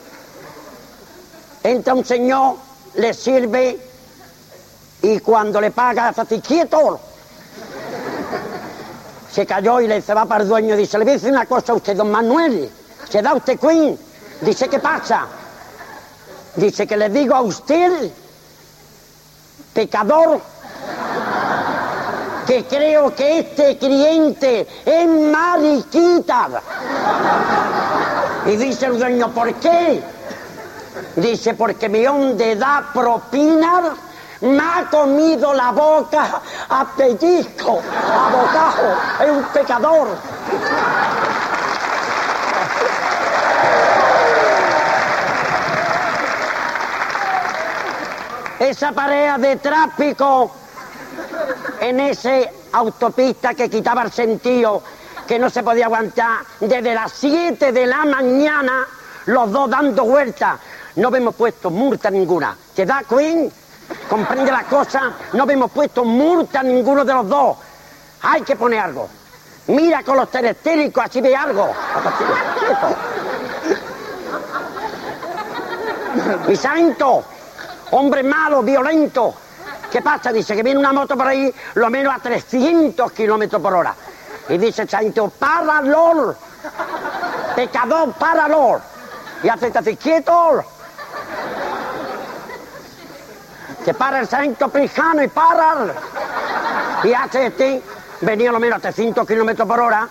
Entra 1.64 1.94
un 1.94 2.06
señor, 2.06 2.56
le 2.96 3.14
sirve 3.14 3.80
y 5.04 5.20
cuando 5.20 5.62
le 5.62 5.72
paga, 5.72 6.10
hace 6.10 6.40
quieto. 6.42 7.00
Se 9.32 9.46
cayó 9.46 9.82
y 9.82 9.88
le 9.88 10.02
se 10.02 10.14
va 10.14 10.26
para 10.26 10.44
el 10.44 10.50
dueño 10.50 10.76
y 10.76 10.78
dice, 10.78 10.98
le 10.98 11.04
voy 11.04 11.12
a 11.12 11.16
decir 11.16 11.32
una 11.32 11.46
cosa 11.46 11.74
a 11.74 11.76
usted, 11.76 11.96
don 11.96 12.10
Manuel, 12.10 12.70
se 13.10 13.22
da 13.22 13.34
usted 13.34 13.60
Queen. 13.60 13.98
Dice, 14.42 14.68
¿qué 14.68 14.80
pasa? 14.80 15.28
Dice 16.56 16.88
que 16.88 16.98
le 16.98 17.10
digo 17.10 17.36
a 17.36 17.42
usted 17.42 18.12
pecador, 19.76 20.40
que 22.48 22.64
creo 22.64 23.14
que 23.14 23.40
este 23.40 23.78
cliente 23.78 24.66
es 24.86 25.08
mariquita. 25.08 26.48
Y 28.46 28.56
dice 28.56 28.86
el 28.86 28.98
dueño, 28.98 29.30
¿por 29.32 29.54
qué? 29.56 30.02
Dice, 31.18 31.54
porque 31.56 31.90
mi 31.90 32.04
de 32.36 32.56
da 32.56 32.90
propina 32.94 33.96
me 34.42 34.60
ha 34.60 34.88
comido 34.90 35.54
la 35.54 35.72
boca 35.72 36.42
a 36.70 36.86
pellizco, 36.96 37.82
a 37.82 38.30
bocajo, 38.30 39.24
es 39.24 39.30
un 39.30 39.44
pecador. 39.46 40.08
Esa 48.60 48.92
pareja 48.92 49.38
de 49.38 49.56
tráfico 49.58 50.52
en 51.80 52.00
esa 52.00 52.40
autopista 52.74 53.54
que 53.54 53.70
quitaba 53.70 54.04
el 54.04 54.12
sentido, 54.12 54.82
que 55.28 55.40
no 55.40 55.50
se 55.50 55.64
podía 55.64 55.86
aguantar, 55.86 56.40
desde 56.60 56.94
las 56.94 57.12
7 57.14 57.72
de 57.72 57.86
la 57.86 58.06
mañana, 58.06 58.86
los 59.26 59.52
dos 59.52 59.70
dando 59.70 60.06
vueltas. 60.06 60.60
No 60.96 61.14
hemos 61.14 61.36
puesto 61.36 61.70
multa 61.70 62.10
ninguna. 62.10 62.56
¿Te 62.74 62.86
da 62.86 63.04
Queen? 63.08 63.52
comprende 64.10 64.52
la 64.52 64.64
cosa, 64.64 65.14
no 65.34 65.48
hemos 65.50 65.72
puesto 65.72 66.04
multa 66.04 66.62
a 66.62 66.64
ninguno 66.64 67.06
de 67.06 67.14
los 67.14 67.30
dos. 67.30 67.58
Hay 68.22 68.42
que 68.42 68.56
poner 68.56 68.80
algo. 68.80 69.08
Mira 69.68 70.04
con 70.04 70.18
los 70.18 70.30
telestéricos, 70.30 71.06
así 71.06 71.22
ve 71.22 71.36
algo. 71.36 71.70
Mi 76.48 76.56
santo, 76.56 77.24
hombre 77.92 78.24
malo, 78.24 78.62
violento. 78.64 79.34
¿Qué 79.92 80.02
pasa? 80.02 80.32
Dice 80.32 80.56
que 80.56 80.64
viene 80.64 80.80
una 80.80 80.92
moto 80.92 81.16
por 81.16 81.28
ahí, 81.28 81.54
lo 81.76 81.90
menos 81.90 82.14
a 82.14 82.20
300 82.20 83.12
kilómetros 83.12 83.62
por 83.62 83.74
hora. 83.74 83.96
Y 84.50 84.58
dice 84.58 84.88
Santo, 84.88 85.32
lol. 85.84 86.36
Pecador, 87.56 88.14
lol. 88.50 88.82
Y 89.44 89.50
hace 89.50 89.72
así, 89.76 89.96
quieto. 89.96 90.64
Que 93.84 93.94
para 93.94 94.20
el 94.20 94.28
santo 94.28 94.70
prijano 94.70 95.24
y 95.24 95.28
para. 95.28 95.94
Y 97.04 97.14
hace 97.14 97.48
este, 97.48 97.82
venía 98.22 98.52
lo 98.52 98.60
menos 98.60 98.80
a 98.80 98.82
300 98.82 99.28
kilómetros 99.28 99.68
por 99.68 99.80
hora 99.80 100.10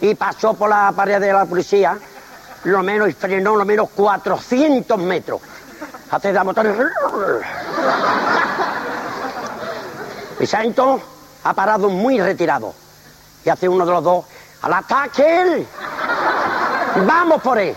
y 0.00 0.14
pasó 0.14 0.54
por 0.54 0.68
la 0.68 0.92
pared 0.94 1.20
de 1.20 1.32
la 1.32 1.44
policía, 1.44 1.96
lo 2.64 2.82
menos 2.82 3.08
y 3.08 3.12
frenó 3.12 3.56
lo 3.56 3.64
menos 3.64 3.90
400 3.94 4.98
metros. 4.98 5.40
Hace 6.10 6.32
la 6.32 6.44
motor. 6.44 6.92
Y 10.38 10.46
santo 10.46 11.00
ha 11.44 11.54
parado 11.54 11.88
muy 11.88 12.20
retirado. 12.20 12.74
Y 13.44 13.48
hace 13.48 13.68
uno 13.68 13.84
de 13.84 13.92
los 13.92 14.04
dos, 14.04 14.24
al 14.62 14.72
ataque 14.72 15.66
Vamos 17.04 17.42
por 17.42 17.58
él. 17.58 17.74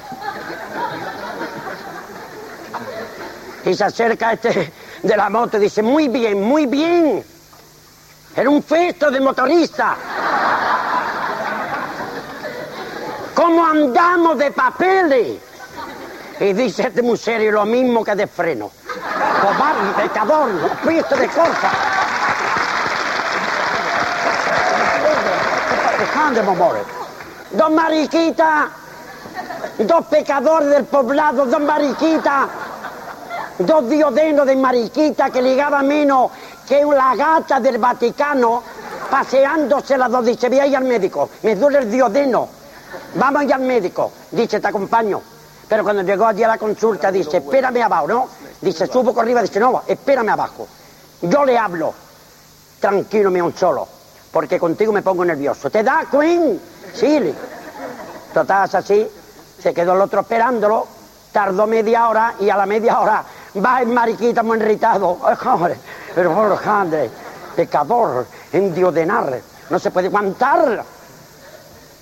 Y 3.65 3.73
se 3.73 3.83
acerca 3.83 4.33
este 4.33 4.71
de 5.03 5.17
la 5.17 5.29
moto 5.29 5.57
y 5.57 5.61
dice, 5.61 5.81
muy 5.81 6.07
bien, 6.07 6.41
muy 6.41 6.65
bien. 6.65 7.23
Era 8.35 8.49
un 8.49 8.63
festo 8.63 9.11
de 9.11 9.19
motorista. 9.19 9.97
¿Cómo 13.33 13.65
andamos 13.65 14.37
de 14.37 14.51
papeles? 14.51 15.48
Y 16.39 16.53
dice 16.53 16.87
este 16.87 17.01
muy 17.01 17.17
serio 17.17 17.51
lo 17.51 17.65
mismo 17.65 18.03
que 18.03 18.15
de 18.15 18.27
freno. 18.27 18.71
Cobarde, 19.41 20.03
pecador, 20.03 20.49
de 20.85 21.27
cosas. 21.27 21.73
Don 27.51 27.73
Mariquita, 27.73 28.69
dos 29.79 30.05
pecadores 30.05 30.69
del 30.69 30.85
poblado, 30.85 31.45
dos 31.45 31.61
Mariquita, 31.61 32.47
dos 33.57 33.89
diodenos 33.89 34.45
de 34.45 34.55
Mariquita 34.55 35.31
que 35.31 35.41
ligaba 35.41 35.81
menos 35.81 36.31
que 36.67 36.85
la 36.85 37.15
gata 37.15 37.59
del 37.59 37.79
Vaticano 37.79 38.61
paseándose 39.09 39.97
las 39.97 40.11
dos. 40.11 40.25
Dice, 40.25 40.47
voy 40.47 40.59
a 40.59 40.67
ir 40.67 40.77
al 40.77 40.83
médico, 40.83 41.29
me 41.41 41.55
duele 41.55 41.79
el 41.79 41.91
diodeno, 41.91 42.47
vamos 43.15 43.41
a 43.41 43.45
ir 43.45 43.53
al 43.53 43.61
médico. 43.61 44.11
Dice, 44.31 44.59
te 44.59 44.67
acompaño. 44.67 45.38
Pero 45.69 45.83
cuando 45.83 46.01
llegó 46.01 46.25
allí 46.25 46.43
a 46.43 46.47
la 46.47 46.57
consulta, 46.57 47.11
dice, 47.11 47.37
espérame 47.37 47.83
abajo, 47.83 48.07
¿no? 48.07 48.27
Dice, 48.59 48.87
subo 48.87 49.13
por 49.13 49.23
arriba, 49.23 49.41
dice, 49.41 49.59
no, 49.59 49.83
espérame 49.87 50.29
abajo. 50.29 50.67
Yo 51.21 51.45
le 51.45 51.57
hablo, 51.57 51.93
tranquilo, 52.79 53.29
me 53.29 53.41
un 53.41 53.55
solo 53.55 53.99
porque 54.31 54.59
contigo 54.59 54.91
me 54.91 55.01
pongo 55.01 55.25
nervioso. 55.25 55.69
¿Te 55.69 55.83
da, 55.83 56.05
Queen? 56.09 56.59
Sí. 56.93 57.33
Total, 58.33 58.69
así, 58.71 59.07
se 59.59 59.73
quedó 59.73 59.93
el 59.93 60.01
otro 60.01 60.21
esperándolo, 60.21 60.87
tardó 61.31 61.65
media 61.65 62.07
hora 62.07 62.35
y 62.39 62.49
a 62.49 62.57
la 62.57 62.65
media 62.65 62.99
hora 62.99 63.23
va 63.63 63.81
el 63.81 63.87
mariquita 63.87 64.43
muy 64.43 64.57
irritado. 64.59 65.17
Pero 66.13 66.33
por 66.33 66.61
grande, 66.61 67.09
pecador, 67.55 68.27
endiodenar, 68.51 69.39
no 69.69 69.79
se 69.79 69.89
puede 69.89 70.07
aguantar. 70.07 70.83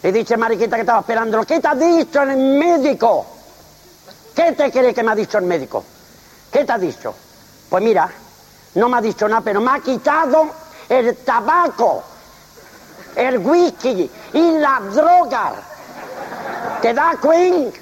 Y 0.04 0.12
dice 0.12 0.38
mariquita 0.38 0.76
que 0.76 0.82
estaba 0.82 1.00
esperándolo, 1.00 1.46
¿qué 1.46 1.60
te 1.60 1.68
ha 1.68 1.76
dicho 1.76 2.22
el 2.22 2.38
médico? 2.38 3.26
¿Qué 4.38 4.54
te 4.54 4.72
cree 4.72 4.94
que 4.94 5.02
me 5.02 5.12
ha 5.12 5.16
dicho 5.16 5.40
el 5.40 5.46
médico? 5.46 5.84
¿Qué 6.52 6.64
te 6.64 6.72
ha 6.72 6.78
dicho? 6.78 7.14
Pues 7.70 7.84
mira, 7.84 8.08
no 8.76 8.88
me 8.88 8.98
ha 8.98 9.02
dicho 9.02 9.28
nada, 9.28 9.42
pero 9.42 9.60
me 9.60 9.72
ha 9.72 9.80
quitado 9.80 10.48
el 10.88 11.18
tabaco 11.18 12.04
el 13.18 13.40
whisky 13.40 14.10
y 14.34 14.52
la 14.60 14.80
droga. 14.94 15.54
¿Te 16.82 16.94
da 16.94 17.18
Queen? 17.20 17.74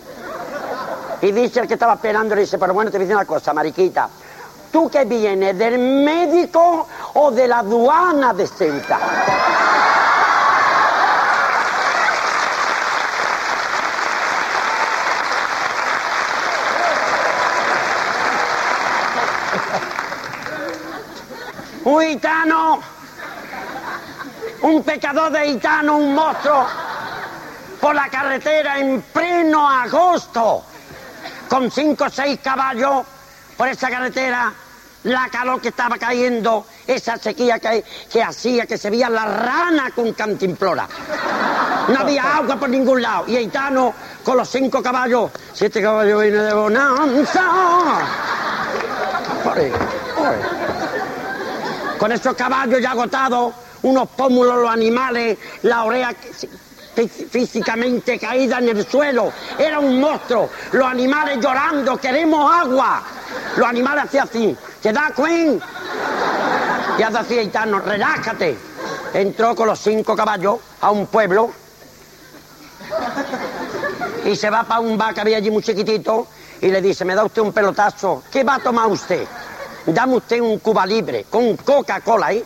Y 1.22 1.32
dice 1.32 1.60
el 1.60 1.68
que 1.68 1.74
estaba 1.74 1.96
esperando, 1.96 2.36
le 2.36 2.42
dice, 2.42 2.58
pero 2.58 2.74
bueno, 2.74 2.90
te 2.90 3.00
dice 3.00 3.14
una 3.14 3.26
cosa, 3.26 3.54
mariquita. 3.54 4.10
¿Tú 4.72 4.90
que 4.90 5.06
vienes 5.06 5.58
del 5.58 5.78
médico 5.78 6.88
o 7.16 7.32
de 7.32 7.48
la 7.48 7.60
aduana 7.60 8.34
de 8.34 8.48
Ceuta? 8.48 9.00
Huitano 21.86 22.82
un 24.62 24.84
pecador 24.84 25.32
de 25.32 25.46
gitano, 25.46 25.98
un 25.98 26.16
monstruo, 26.16 26.66
por 27.80 27.94
la 27.94 28.10
carretera 28.10 28.80
en 28.80 29.02
pleno 29.02 29.70
agosto, 29.70 30.64
con 31.48 31.70
cinco 31.70 32.06
o 32.06 32.10
seis 32.10 32.40
caballos 32.42 33.06
por 33.56 33.68
esa 33.68 33.90
carretera, 33.90 34.52
la 35.04 35.30
calor 35.30 35.62
que 35.62 35.70
estaba 35.70 35.98
cayendo, 36.00 36.66
esa 36.88 37.18
sequía 37.18 37.60
que, 37.60 37.84
que 38.12 38.24
hacía 38.24 38.66
que 38.66 38.78
se 38.78 38.90
veía 38.90 39.08
la 39.08 39.26
rana 39.26 39.92
con 39.94 40.14
cantimplora. 40.14 40.88
No 41.88 42.00
había 42.00 42.38
agua 42.38 42.56
por 42.56 42.70
ningún 42.70 43.04
lado. 43.04 43.26
Y 43.28 43.36
Aitano, 43.36 43.94
con 44.24 44.38
los 44.38 44.50
cinco 44.50 44.82
caballos, 44.82 45.30
siete 45.54 45.80
caballos 45.80 46.24
viene 46.24 46.40
de 46.40 46.54
bonanza. 46.56 47.44
Con 51.98 52.12
esos 52.12 52.36
caballos 52.36 52.82
ya 52.82 52.92
agotados, 52.92 53.54
unos 53.84 54.10
pómulos 54.10 54.62
los 54.62 54.70
animales, 54.70 55.38
la 55.64 55.84
oreja 55.84 56.14
físicamente 57.30 58.18
caída 58.18 58.60
en 58.60 58.70
el 58.70 58.88
suelo. 58.88 59.32
Era 59.58 59.80
un 59.80 60.00
monstruo. 60.00 60.50
Los 60.72 60.88
animales 60.88 61.40
llorando, 61.40 61.98
queremos 61.98 62.54
agua. 62.54 63.04
Los 63.58 63.68
animales 63.68 64.06
hacían 64.06 64.28
así, 64.28 64.58
¿te 64.82 64.94
da 64.94 65.12
Queen? 65.16 65.62
Y 66.98 67.04
hace 67.04 67.18
así, 67.18 67.52
relájate. 67.86 68.58
Entró 69.14 69.56
con 69.56 69.68
los 69.68 69.80
cinco 69.80 70.16
caballos 70.16 70.60
a 70.82 70.92
un 70.92 71.08
pueblo 71.08 71.52
y 74.26 74.36
se 74.36 74.50
va 74.50 74.64
para 74.64 74.82
un 74.82 74.98
bar 74.98 75.14
que 75.14 75.22
había 75.22 75.38
allí 75.38 75.52
muy 75.52 75.64
chiquitito 75.64 76.28
y 76.62 76.68
le 76.68 76.82
dice, 76.82 77.06
me 77.06 77.16
da 77.16 77.24
usted 77.24 77.42
un 77.42 77.54
pelotazo, 77.54 78.24
¿qué 78.32 78.44
va 78.44 78.56
a 78.56 78.60
tomar 78.60 78.88
usted? 78.88 79.26
Dame 79.86 80.16
usted 80.16 80.40
un 80.40 80.60
Cuba 80.60 80.86
libre 80.86 81.26
con 81.30 81.56
Coca-Cola 81.58 82.28
ahí. 82.28 82.44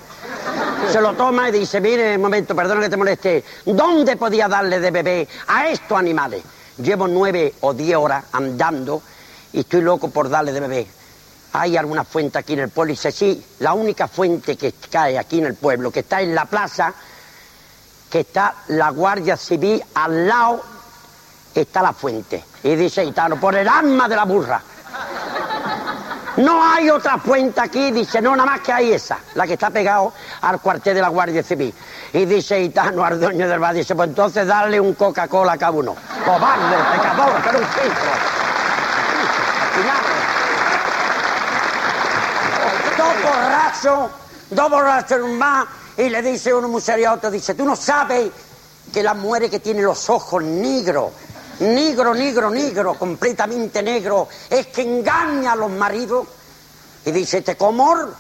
Se 0.92 1.00
lo 1.00 1.14
toma 1.14 1.50
y 1.50 1.52
dice, 1.52 1.80
mire, 1.80 2.16
un 2.16 2.22
momento, 2.22 2.56
perdona 2.56 2.82
que 2.82 2.90
te 2.90 2.98
moleste, 2.98 3.44
¿dónde 3.66 4.18
podía 4.18 4.48
darle 4.48 4.80
de 4.80 4.92
beber 4.92 5.28
a 5.48 5.70
estos 5.70 5.98
animales? 5.98 6.44
Llevo 6.78 7.08
nueve 7.08 7.54
o 7.62 7.74
diez 7.74 7.96
horas 7.96 8.26
andando 8.32 9.02
y 9.54 9.60
estoy 9.62 9.82
loco 9.82 10.10
por 10.10 10.30
darle 10.30 10.52
de 10.52 10.60
beber. 10.60 10.88
¿Hay 11.54 11.78
alguna 11.78 12.04
fuente 12.04 12.38
aquí 12.40 12.54
en 12.54 12.60
el 12.60 12.70
pueblo? 12.70 12.92
Dice, 12.92 13.12
sí, 13.12 13.44
la 13.60 13.74
única 13.74 14.08
fuente 14.08 14.56
que 14.56 14.74
cae 14.90 15.18
aquí 15.18 15.40
en 15.40 15.46
el 15.46 15.56
pueblo, 15.56 15.92
que 15.92 16.02
está 16.02 16.22
en 16.22 16.36
la 16.36 16.46
plaza, 16.46 16.94
que 18.10 18.22
está 18.22 18.56
la 18.68 18.90
Guardia 18.90 19.38
Civil 19.38 19.84
al 19.96 20.28
lado, 20.28 20.64
está 21.56 21.82
la 21.82 21.94
fuente. 21.94 22.44
Y 22.64 22.76
dice 22.76 23.04
Itano, 23.04 23.40
por 23.40 23.56
el 23.56 23.68
alma 23.68 24.08
de 24.08 24.16
la 24.16 24.26
burra. 24.26 24.62
No 26.40 26.64
hay 26.64 26.90
otra 26.90 27.18
fuente 27.18 27.60
aquí, 27.60 27.92
dice, 27.92 28.22
no, 28.22 28.34
nada 28.34 28.50
más 28.50 28.62
que 28.62 28.72
hay 28.72 28.94
esa, 28.94 29.20
la 29.36 29.46
que 29.46 29.54
está 29.54 29.70
pegado 29.70 30.14
al 30.42 30.62
cuartel 30.62 30.96
de 30.96 31.02
la 31.02 31.10
Guardia 31.10 31.44
Civil. 31.44 31.74
Y 32.14 32.26
dice 32.26 32.62
Itano 32.62 33.04
al 33.04 33.20
dueño 33.20 33.46
del 33.46 33.60
bar, 33.60 33.76
dice, 33.76 33.94
pues 33.94 34.08
entonces 34.08 34.48
darle 34.48 34.80
un 34.80 34.94
Coca-Cola 34.94 35.54
a 35.54 35.58
cada 35.58 35.74
uno. 35.74 35.96
Cobarde, 36.24 36.78
pecador, 36.96 37.34
pero 37.44 37.60
un 37.60 37.66
filtro. 37.66 38.12
Dos 42.98 43.24
borrachos, 43.24 44.12
dos 44.50 44.70
borrachos 44.70 45.30
más, 45.32 45.68
y 45.98 46.10
le 46.10 46.22
dice 46.22 46.54
uno 46.54 46.70
muy 46.70 46.82
serio 46.82 47.10
a 47.10 47.14
otro, 47.16 47.30
dice, 47.32 47.54
tú 47.54 47.66
no 47.66 47.76
sabes 47.76 48.32
que 48.94 49.04
la 49.04 49.14
mujer 49.14 49.50
que 49.50 49.60
tiene 49.60 49.82
los 49.82 50.10
ojos 50.10 50.42
negros 50.42 51.12
negro, 51.60 52.14
negro, 52.14 52.50
negro, 52.50 52.94
completamente 52.96 53.84
negro, 53.84 54.28
es 54.50 54.68
que 54.68 54.82
engaña 54.82 55.54
a 55.54 55.56
los 55.56 55.72
maridos 55.72 56.28
y 57.06 57.12
dice, 57.12 57.42
te 57.42 57.56
comor. 57.56 58.14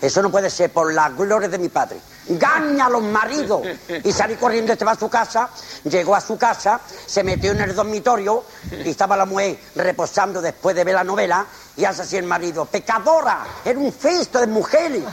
Eso 0.00 0.20
no 0.20 0.30
puede 0.32 0.50
ser 0.50 0.72
por 0.72 0.92
la 0.92 1.10
gloria 1.10 1.48
de 1.48 1.58
mi 1.58 1.68
padre. 1.68 2.00
Engaña 2.28 2.86
a 2.86 2.90
los 2.90 3.02
maridos. 3.04 3.62
Y 4.02 4.12
salí 4.12 4.34
corriendo, 4.34 4.72
este 4.72 4.84
va 4.84 4.92
a 4.92 4.98
su 4.98 5.08
casa, 5.08 5.48
llegó 5.84 6.16
a 6.16 6.20
su 6.20 6.36
casa, 6.36 6.80
se 7.06 7.22
metió 7.22 7.52
en 7.52 7.60
el 7.60 7.74
dormitorio 7.74 8.44
y 8.84 8.90
estaba 8.90 9.16
la 9.16 9.26
mujer 9.26 9.58
reposando 9.76 10.40
después 10.40 10.74
de 10.74 10.82
ver 10.82 10.94
la 10.94 11.04
novela 11.04 11.46
Y 11.76 11.84
hace 11.84 12.02
así 12.02 12.16
el 12.16 12.26
marido, 12.26 12.64
pecadora, 12.64 13.44
era 13.64 13.78
un 13.78 13.92
festo 13.92 14.40
de 14.40 14.48
mujeres, 14.48 15.04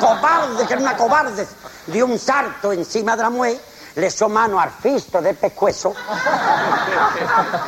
cobarde, 0.00 0.66
que 0.66 0.72
era 0.72 0.82
una 0.82 0.96
cobarde. 0.96 1.46
Dio 1.86 2.06
un 2.06 2.18
salto 2.18 2.72
encima 2.72 3.16
de 3.16 3.22
la 3.22 3.30
mujer, 3.30 3.60
le 3.96 4.06
echó 4.06 4.28
mano 4.28 4.58
al 4.60 4.70
festo 4.70 5.20
de 5.20 5.34
pescuezo 5.34 5.94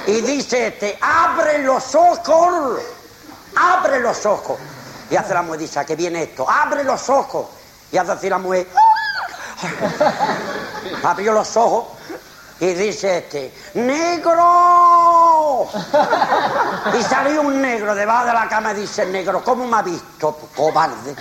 y 0.07 0.21
dice 0.23 0.69
este, 0.69 0.99
abre 1.01 1.59
los 1.59 1.95
ojos, 1.95 2.81
abre 3.57 4.01
los 4.01 4.25
ojos. 4.27 4.59
Y 5.11 5.17
hace 5.17 5.35
la 5.35 5.43
mujer, 5.43 5.61
dice, 5.61 5.81
¿a 5.81 5.85
qué 5.85 5.97
viene 5.97 6.23
esto? 6.23 6.49
Abre 6.49 6.83
los 6.83 7.09
ojos. 7.11 7.47
Y 7.93 7.99
hace 7.99 8.13
así 8.13 8.29
la 8.29 8.39
mujer, 8.39 8.67
abrió 11.05 11.33
los 11.33 11.57
ojos 11.57 11.85
y 12.61 12.73
dice 12.73 13.19
este, 13.19 13.53
¡negro! 13.75 15.69
Y 16.99 17.03
salió 17.03 17.43
un 17.43 17.61
negro 17.61 17.95
debajo 17.95 18.27
de 18.27 18.33
la 18.33 18.49
cama 18.49 18.73
y 18.73 18.77
dice, 18.77 19.05
negro, 19.07 19.43
¿cómo 19.45 19.67
me 19.67 19.77
ha 19.77 19.83
visto, 19.83 20.39
cobarde? 20.57 21.15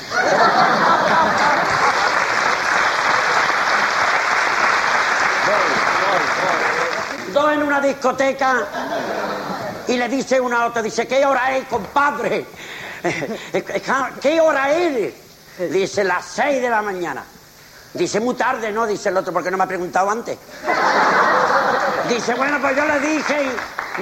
Dos 7.34 7.52
en 7.52 7.64
una 7.64 7.82
discoteca 7.82 8.68
y 9.88 9.98
le 9.98 10.08
dice 10.08 10.40
una 10.40 10.62
a 10.62 10.68
otra, 10.68 10.84
dice, 10.84 11.08
¿qué 11.08 11.26
hora 11.26 11.58
es, 11.58 11.68
compadre? 11.68 12.46
¿Qué 14.22 14.40
hora 14.40 14.72
es? 14.72 15.14
Dice, 15.72 16.04
las 16.04 16.26
seis 16.26 16.62
de 16.62 16.70
la 16.70 16.84
mañana. 16.84 17.24
Dice, 17.92 18.20
muy 18.20 18.36
tarde, 18.36 18.72
¿no? 18.72 18.86
Dice 18.86 19.10
el 19.10 19.18
otro, 19.18 19.34
porque 19.34 19.50
no 19.50 19.58
me 19.58 19.64
ha 19.64 19.68
preguntado 19.68 20.12
antes. 20.12 20.38
Dice, 22.08 22.36
bueno, 22.36 22.60
pues 22.62 22.78
yo 22.78 22.86
le 22.86 23.00
dije, 23.00 23.52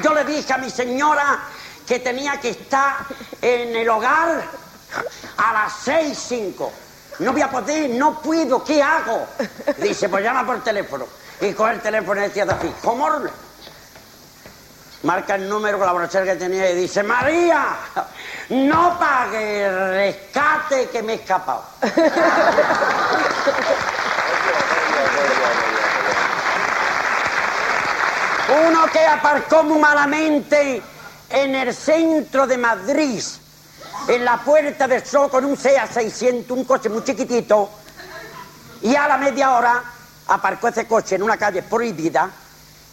yo 0.04 0.14
le 0.14 0.26
dije 0.26 0.52
a 0.52 0.58
mi 0.58 0.70
señora 0.70 1.40
que 1.88 2.00
tenía 2.00 2.38
que 2.38 2.50
estar 2.50 2.98
en 3.42 3.74
el 3.76 3.90
hogar 3.90 4.44
a 5.38 5.54
las 5.54 5.74
seis, 5.84 6.20
cinco. 6.28 6.72
No 7.20 7.32
voy 7.32 7.42
a 7.44 7.50
poder, 7.50 7.92
no 7.92 8.22
puedo, 8.22 8.62
¿qué 8.62 8.84
hago? 8.84 9.26
Dice, 9.78 10.10
pues 10.10 10.22
llama 10.22 10.46
por 10.46 10.62
teléfono. 10.64 11.21
Y 11.42 11.54
coge 11.54 11.74
el 11.74 11.82
teléfono 11.82 12.20
y 12.22 12.24
decía 12.26 12.46
así, 12.48 12.72
¿cómo? 12.84 13.10
Marca 15.04 15.34
el 15.34 15.50
número 15.50 15.80
con 15.80 15.88
la 15.88 15.94
borrachera 15.94 16.26
que 16.26 16.36
tenía 16.36 16.70
y 16.70 16.76
dice, 16.76 17.02
María, 17.02 17.78
no 18.50 19.00
pague 19.00 19.66
el 19.66 19.90
rescate 19.90 20.90
que 20.90 21.02
me 21.02 21.14
he 21.14 21.16
escapado. 21.16 21.64
Uno 28.68 28.86
que 28.92 29.08
aparcó 29.08 29.64
muy 29.64 29.80
malamente 29.80 30.84
en 31.32 31.56
el 31.56 31.74
centro 31.74 32.46
de 32.46 32.58
Madrid, 32.60 33.24
en 34.08 34.26
la 34.26 34.38
Puerta 34.38 34.88
del 34.88 35.04
Sol 35.04 35.32
con 35.32 35.46
un 35.46 35.58
SEA 35.58 35.88
600, 35.88 36.56
un 36.56 36.66
coche 36.66 36.90
muy 36.90 37.04
chiquitito, 37.04 37.72
y 38.84 38.96
a 38.96 39.08
la 39.08 39.18
media 39.18 39.52
hora 39.56 39.84
aparcó 40.32 40.70
ese 40.70 40.88
coche 40.88 41.16
en 41.16 41.24
una 41.24 41.38
calle 41.38 41.62
prohibida 41.64 42.30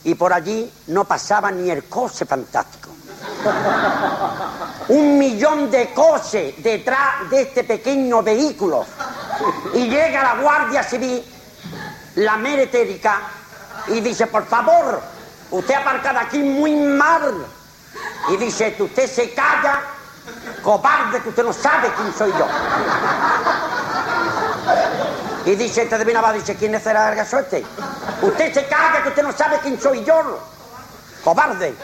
y 0.04 0.14
por 0.14 0.32
allí 0.32 0.70
no 0.88 1.04
pasaba 1.04 1.50
ni 1.50 1.70
el 1.70 1.84
coche 1.84 2.24
fantástico. 2.24 2.90
Un 4.88 5.18
millón 5.18 5.70
de 5.70 5.92
coches 5.92 6.54
detrás 6.62 7.30
de 7.30 7.42
este 7.42 7.64
pequeño 7.64 8.22
vehículo. 8.22 8.84
Y 9.74 9.88
llega 9.88 10.22
la 10.22 10.42
Guardia 10.42 10.82
Civil, 10.82 11.24
la 12.16 12.36
meretérica, 12.36 13.20
y 13.88 14.00
dice, 14.00 14.26
por 14.26 14.46
favor, 14.46 15.00
usted 15.50 15.74
ha 15.74 15.78
aparcado 15.78 16.18
aquí 16.18 16.38
muy 16.38 16.74
mal. 16.74 17.46
Y 18.30 18.36
dice, 18.36 18.76
usted 18.78 19.10
se 19.10 19.32
calla, 19.32 19.80
cobarde, 20.62 21.20
que 21.22 21.28
usted 21.28 21.44
no 21.44 21.52
sabe 21.52 21.88
quién 21.96 22.12
soy 22.14 22.32
yo. 22.38 22.46
Y 25.48 25.56
dice, 25.56 25.84
este 25.84 25.96
de 25.96 26.12
va, 26.12 26.30
dice, 26.30 26.56
¿quién 26.56 26.74
es 26.74 26.84
el 26.84 27.26
suerte? 27.26 27.64
Usted 28.20 28.52
se 28.52 28.66
calla, 28.66 29.02
que 29.02 29.08
usted 29.08 29.22
no 29.22 29.32
sabe 29.32 29.58
quién 29.62 29.80
soy 29.80 30.04
yo. 30.04 30.38
Cobarde. 31.24 31.74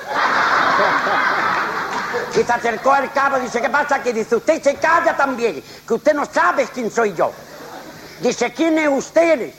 Y 2.35 2.44
se 2.44 2.53
acercó 2.53 2.92
al 2.92 3.11
cabo 3.11 3.38
y 3.38 3.40
dice, 3.40 3.62
¿qué 3.62 3.70
pasa 3.70 3.94
aquí? 3.96 4.12
Dice, 4.12 4.37
usted 4.37 4.62
se 4.62 4.74
calla 4.74 5.16
también, 5.16 5.64
que 5.88 5.94
usted 5.94 6.12
no 6.12 6.27
sabe 6.27 6.68
quién 6.74 6.90
soy 6.90 7.14
yo. 7.14 7.33
Dice, 8.20 8.53
¿quién 8.53 8.77
es 8.77 8.88
usted? 8.90 9.50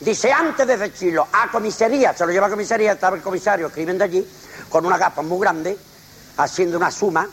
Dice, 0.00 0.30
antes 0.30 0.66
de 0.66 0.76
decirlo, 0.76 1.26
a 1.32 1.50
comisaría, 1.50 2.12
se 2.12 2.26
lo 2.26 2.32
lleva 2.32 2.48
a 2.48 2.50
comisaría, 2.50 2.92
estaba 2.92 3.16
el 3.16 3.22
comisario 3.22 3.68
escribiendo 3.68 4.04
allí, 4.04 4.30
con 4.68 4.84
una 4.84 4.98
gafas 4.98 5.24
muy 5.24 5.40
grande, 5.40 5.74
haciendo 6.36 6.76
una 6.76 6.90
suma, 6.90 7.26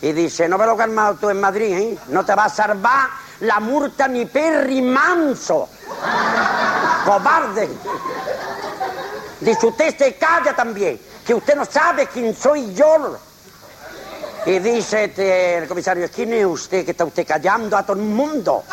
y 0.00 0.12
dice, 0.12 0.48
no 0.48 0.56
me 0.56 0.64
lo 0.64 0.74
calmado 0.74 1.16
tú 1.16 1.28
en 1.28 1.38
Madrid, 1.38 1.76
¿eh? 1.76 1.98
No 2.08 2.24
te 2.24 2.34
va 2.34 2.46
a 2.46 2.48
salvar 2.48 3.10
la 3.40 3.60
multa 3.60 4.08
ni 4.08 4.26
perri 4.26 4.82
manso. 4.82 5.68
Cobarde. 7.04 7.68
Dice, 9.40 9.66
usted 9.66 9.96
se 9.96 10.14
calla 10.14 10.54
también, 10.54 10.98
que 11.26 11.34
usted 11.34 11.54
no 11.54 11.64
sabe 11.64 12.06
quién 12.06 12.34
soy 12.34 12.72
yo. 12.74 13.18
Y 14.46 14.58
dice 14.58 15.04
este, 15.04 15.58
el 15.58 15.68
comisario, 15.68 16.08
¿quién 16.14 16.32
es 16.34 16.46
usted 16.46 16.84
que 16.84 16.92
está 16.92 17.04
usted 17.04 17.26
callando 17.26 17.76
a 17.76 17.82
todo 17.82 17.96
el 17.96 18.04
mundo? 18.04 18.64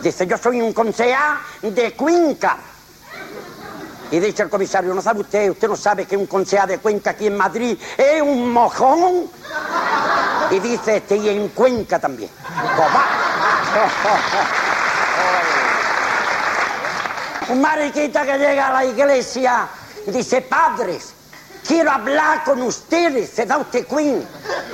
Dice, 0.00 0.26
yo 0.26 0.38
soy 0.38 0.60
un 0.60 0.72
concejal 0.72 1.38
de 1.62 1.92
Cuenca. 1.92 2.56
Y 4.10 4.20
dice 4.20 4.42
el 4.42 4.48
comisario, 4.48 4.94
¿no 4.94 5.02
sabe 5.02 5.20
usted? 5.20 5.50
¿Usted 5.50 5.68
no 5.68 5.76
sabe 5.76 6.06
que 6.06 6.16
un 6.16 6.26
concejal 6.26 6.68
de 6.68 6.78
Cuenca 6.78 7.10
aquí 7.10 7.26
en 7.26 7.36
Madrid 7.36 7.78
es 7.96 8.22
un 8.22 8.50
mojón? 8.50 9.30
Y 10.50 10.60
dice 10.60 10.96
este, 10.96 11.16
y 11.16 11.28
en 11.28 11.48
Cuenca 11.48 11.98
también. 11.98 12.30
Un 17.50 17.60
mariquita 17.60 18.24
que 18.24 18.38
llega 18.38 18.68
a 18.68 18.72
la 18.72 18.84
iglesia 18.84 19.68
y 20.06 20.10
dice, 20.10 20.42
padres, 20.42 21.12
quiero 21.66 21.90
hablar 21.90 22.44
con 22.44 22.62
ustedes, 22.62 23.30
se 23.30 23.46
da 23.46 23.58
usted 23.58 23.86
Queen. 23.86 24.26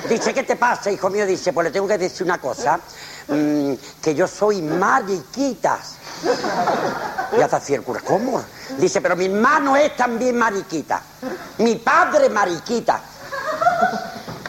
Dice, 0.08 0.34
¿qué 0.34 0.42
te 0.42 0.56
pasa, 0.56 0.90
hijo 0.90 1.08
mío? 1.10 1.26
Dice, 1.26 1.52
pues 1.52 1.66
le 1.66 1.70
tengo 1.70 1.88
que 1.88 1.98
decir 1.98 2.26
una 2.26 2.38
cosa, 2.38 2.78
mm, 3.28 3.72
que 4.02 4.14
yo 4.14 4.26
soy 4.28 4.62
mariquitas. 4.62 5.96
Y 7.36 7.40
hasta 7.40 7.56
así 7.56 7.76
¿cómo? 8.04 8.44
Dice, 8.78 9.00
pero 9.00 9.16
mi 9.16 9.26
hermano 9.26 9.76
es 9.76 9.96
también 9.96 10.36
mariquita. 10.36 11.02
Mi 11.58 11.76
padre 11.76 12.28
mariquita. 12.28 13.00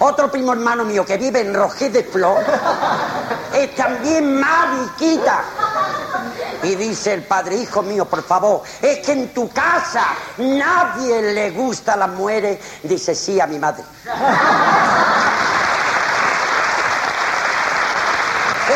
Otro 0.08 0.30
primo 0.30 0.54
hermano 0.54 0.86
mío 0.86 1.04
que 1.04 1.18
vive 1.18 1.41
en 1.41 1.52
Rojé 1.52 1.89
de 1.89 2.04
Flor 2.04 2.38
es 3.56 3.74
también 3.74 4.39
mariquita. 4.39 5.44
Y 6.62 6.76
dice 6.76 7.15
el 7.15 7.24
padre, 7.24 7.56
hijo 7.56 7.82
mío, 7.82 8.06
por 8.06 8.22
favor, 8.22 8.62
es 8.84 9.00
que 9.00 9.13
en 9.13 9.34
tu 9.34 9.50
casa 9.50 10.06
nadie 10.38 11.24
le 11.34 11.50
gusta 11.50 11.96
la 11.96 12.06
muere. 12.06 12.62
Dice, 12.84 13.15
sí, 13.15 13.39
a 13.39 13.48
mi 13.48 13.58
madre. 13.58 13.84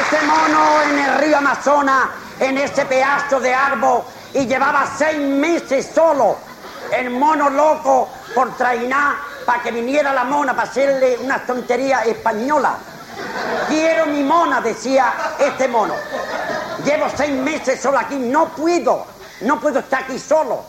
Este 0.01 0.25
mono 0.25 0.81
en 0.81 0.97
el 0.97 1.17
río 1.19 1.37
Amazonas, 1.37 2.07
en 2.39 2.57
ese 2.57 2.85
pedazo 2.85 3.39
de 3.39 3.53
árbol, 3.53 4.01
y 4.33 4.47
llevaba 4.47 4.87
seis 4.97 5.19
meses 5.19 5.91
solo, 5.93 6.37
el 6.91 7.11
mono 7.11 7.51
loco 7.51 8.09
por 8.33 8.57
trainar 8.57 9.28
para 9.49 9.63
que 9.63 9.71
viniera 9.71 10.13
la 10.13 10.25
mona 10.25 10.55
para 10.55 10.69
hacerle 10.69 11.17
una 11.17 11.43
tontería 11.43 12.03
española. 12.03 12.77
Quiero 13.67 14.05
mi 14.05 14.21
mona, 14.21 14.61
decía 14.61 15.11
este 15.39 15.67
mono. 15.67 15.95
Llevo 16.85 17.07
seis 17.17 17.31
meses 17.31 17.81
solo 17.81 17.97
aquí, 17.97 18.15
no 18.15 18.49
puedo, 18.49 19.07
no 19.41 19.59
puedo 19.59 19.79
estar 19.79 20.03
aquí 20.03 20.19
solo. 20.19 20.63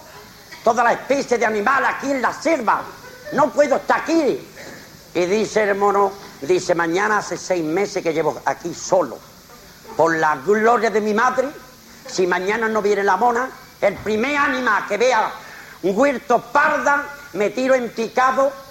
Toda 0.65 0.83
la 0.83 0.95
especie 0.95 1.37
de 1.37 1.45
animal 1.45 1.85
aquí 1.85 2.11
en 2.11 2.23
la 2.23 2.33
selva, 2.33 2.81
no 3.35 3.51
puedo 3.51 3.77
estar 3.77 4.01
aquí. 4.01 4.49
Y 5.13 5.27
dice 5.27 5.65
el 5.65 5.75
mono, 5.75 6.11
dice, 6.41 6.75
mañana 6.75 7.19
hace 7.19 7.37
seis 7.37 7.63
meses 7.63 8.03
que 8.03 8.15
llevo 8.15 8.41
aquí 8.47 8.73
solo. 8.73 9.19
Por 9.95 10.17
la 10.17 10.37
gloria 10.37 10.89
de 10.89 11.03
mi 11.03 11.13
madre, 11.13 11.51
si 12.07 12.27
mañana 12.27 12.67
no 12.67 12.81
viene 12.81 13.05
la 13.05 13.19
mona, 13.19 13.47
el 13.79 13.95
primer 13.97 14.39
animal 14.39 14.87
que 14.89 14.97
vea 14.97 15.31
un 15.83 15.99
huerto 15.99 16.41
parda, 16.51 17.05
me 17.35 17.51
tiro 17.51 17.75
en 17.75 17.91
picado 17.91 18.70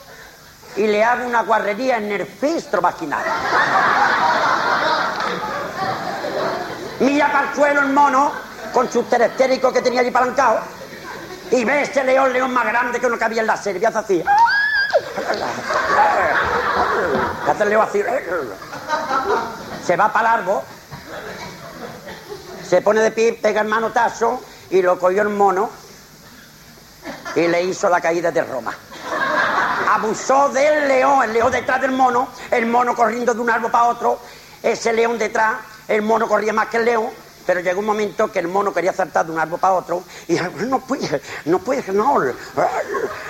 y 0.80 0.88
le 0.88 1.04
hago 1.04 1.26
una 1.26 1.44
guarrería 1.44 1.98
en 1.98 2.10
el 2.10 2.26
fistro 2.26 2.80
vaginal. 2.80 3.22
Mira 7.02 7.30
para 7.30 7.50
el 7.50 7.56
suelo 7.56 7.82
el 7.82 7.90
mono 7.90 8.32
con 8.74 8.90
su 8.90 9.04
terestérico 9.04 9.74
que 9.74 9.82
tenía 9.82 10.00
allí 10.00 10.12
palancado 10.12 10.62
y 11.52 11.66
ve 11.66 11.82
ese 11.82 12.02
león, 12.06 12.32
león 12.32 12.54
más 12.54 12.66
grande 12.66 12.98
que 12.98 13.08
uno 13.08 13.18
que 13.18 13.26
había 13.26 13.42
en 13.42 13.48
la 13.48 13.54
hace 13.54 13.72
así. 13.94 14.24
Hace 17.50 17.64
el 17.64 17.70
león 17.70 17.86
así. 17.86 18.02
Se 19.86 19.98
va 19.98 20.14
para 20.14 20.36
el 20.36 20.40
árbol, 20.40 20.62
se 22.66 22.82
pone 22.82 23.02
de 23.02 23.12
pie, 23.12 23.34
pega 23.34 23.60
el 23.62 23.68
manotazo 23.68 24.42
y 24.70 24.82
lo 24.82 24.98
cogió 24.98 25.24
el 25.24 25.30
mono 25.30 25.70
y 27.36 27.50
le 27.50 27.64
hizo 27.64 27.90
la 27.90 28.00
caída 28.00 28.32
de 28.32 28.44
Roma. 28.44 28.74
Abusó 29.94 30.50
del 30.50 30.88
león, 30.88 31.24
el 31.24 31.34
león 31.34 31.52
detrás 31.52 31.82
del 31.82 31.92
mono, 31.92 32.30
el 32.52 32.66
mono 32.68 32.96
corriendo 32.96 33.34
de 33.34 33.40
un 33.40 33.50
árbol 33.50 33.72
para 33.72 33.86
otro, 33.86 34.20
ese 34.62 34.94
león 34.94 35.18
detrás, 35.18 35.56
el 35.88 36.02
mono 36.04 36.28
corría 36.28 36.54
más 36.54 36.68
que 36.68 36.78
el 36.78 36.86
león, 36.86 37.10
pero 37.46 37.62
llegó 37.62 37.80
un 37.80 37.88
momento 37.88 38.32
que 38.32 38.40
el 38.40 38.48
mono 38.48 38.72
quería 38.72 38.94
saltar 38.94 39.26
de 39.26 39.32
un 39.32 39.40
árbol 39.40 39.60
para 39.60 39.74
otro 39.74 40.04
y 40.28 40.36
no 40.36 40.80
puede, 40.82 41.22
no 41.46 41.60
puede, 41.60 41.92
no. 41.92 42.22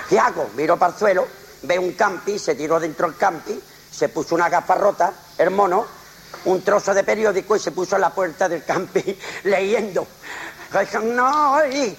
¿Qué 0.08 0.20
hago? 0.20 0.50
Miró 0.54 0.76
para 0.76 0.92
el 0.92 0.98
suelo, 0.98 1.26
ve 1.62 1.78
un 1.78 1.92
campi, 1.92 2.38
se 2.38 2.54
tiró 2.54 2.78
dentro 2.78 3.06
del 3.06 3.16
campi, 3.16 3.58
se 3.90 4.10
puso 4.10 4.34
una 4.34 4.50
gafa 4.50 4.74
rota, 4.74 5.12
el 5.38 5.50
mono, 5.50 5.86
un 6.44 6.62
trozo 6.62 6.92
de 6.92 7.04
periódico 7.04 7.56
y 7.56 7.58
se 7.58 7.70
puso 7.70 7.96
a 7.96 7.98
la 7.98 8.10
puerta 8.10 8.48
del 8.48 8.64
campi 8.64 9.18
leyendo. 9.44 10.06
Y 10.70 11.96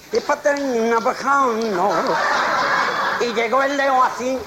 llegó 3.20 3.62
el 3.62 3.76
león 3.76 4.00
así. 4.04 4.38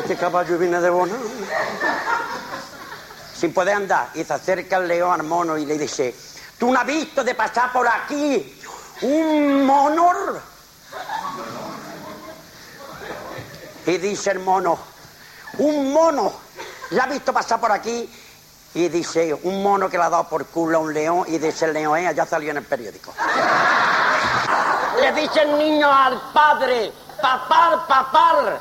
Este 0.00 0.16
caballo 0.16 0.58
viene 0.58 0.80
de 0.80 0.90
bono. 0.90 1.14
Sin 3.34 3.52
poder 3.52 3.76
andar. 3.76 4.10
Y 4.14 4.24
se 4.24 4.32
acerca 4.32 4.76
el 4.76 4.88
león 4.88 5.12
al 5.20 5.26
mono 5.26 5.56
y 5.56 5.66
le 5.66 5.78
dice, 5.78 6.14
¿tú 6.58 6.72
no 6.72 6.80
has 6.80 6.86
visto 6.86 7.24
de 7.24 7.34
pasar 7.34 7.72
por 7.72 7.86
aquí 7.88 8.60
un 9.02 9.64
mono? 9.64 10.12
Y 13.86 13.98
dice 13.98 14.30
el 14.30 14.40
mono, 14.40 14.78
un 15.58 15.92
mono, 15.92 16.32
¿la 16.90 17.04
has 17.04 17.10
visto 17.10 17.32
pasar 17.32 17.60
por 17.60 17.72
aquí? 17.72 18.08
Y 18.74 18.88
dice, 18.88 19.34
un 19.42 19.62
mono 19.62 19.88
que 19.88 19.98
le 19.98 20.04
ha 20.04 20.10
dado 20.10 20.28
por 20.28 20.46
culo 20.46 20.78
a 20.78 20.80
un 20.80 20.94
león 20.94 21.24
y 21.26 21.38
dice 21.38 21.64
el 21.64 21.72
león, 21.72 21.98
eh, 21.98 22.12
ya 22.14 22.24
salió 22.24 22.50
en 22.50 22.58
el 22.58 22.64
periódico. 22.64 23.12
Le 25.00 25.12
dice 25.12 25.42
el 25.42 25.58
niño 25.58 25.90
al 25.90 26.20
padre, 26.32 26.92
papar, 27.20 27.86
papar. 27.86 28.60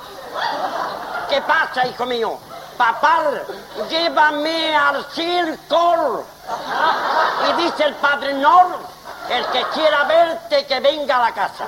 ¿Qué 1.29 1.41
pasa, 1.41 1.85
hijo 1.87 2.05
mío? 2.05 2.37
Papar, 2.77 3.45
llévame 3.89 4.75
al 4.75 5.03
circo. 5.11 6.23
Y 7.49 7.61
dice 7.63 7.83
el 7.85 7.95
padre, 7.95 8.33
no, 8.33 8.67
el 9.29 9.45
que 9.47 9.63
quiera 9.73 10.03
verte, 10.05 10.65
que 10.65 10.79
venga 10.79 11.17
a 11.17 11.21
la 11.21 11.31
casa. 11.31 11.65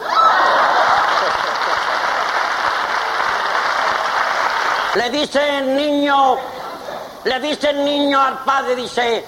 Le 4.95 5.09
dice 5.09 5.57
el 5.57 5.75
niño, 5.75 6.37
le 7.23 7.39
dice 7.39 7.69
el 7.69 7.85
niño 7.85 8.19
al 8.19 8.39
padre, 8.39 8.75
dice, 8.75 9.25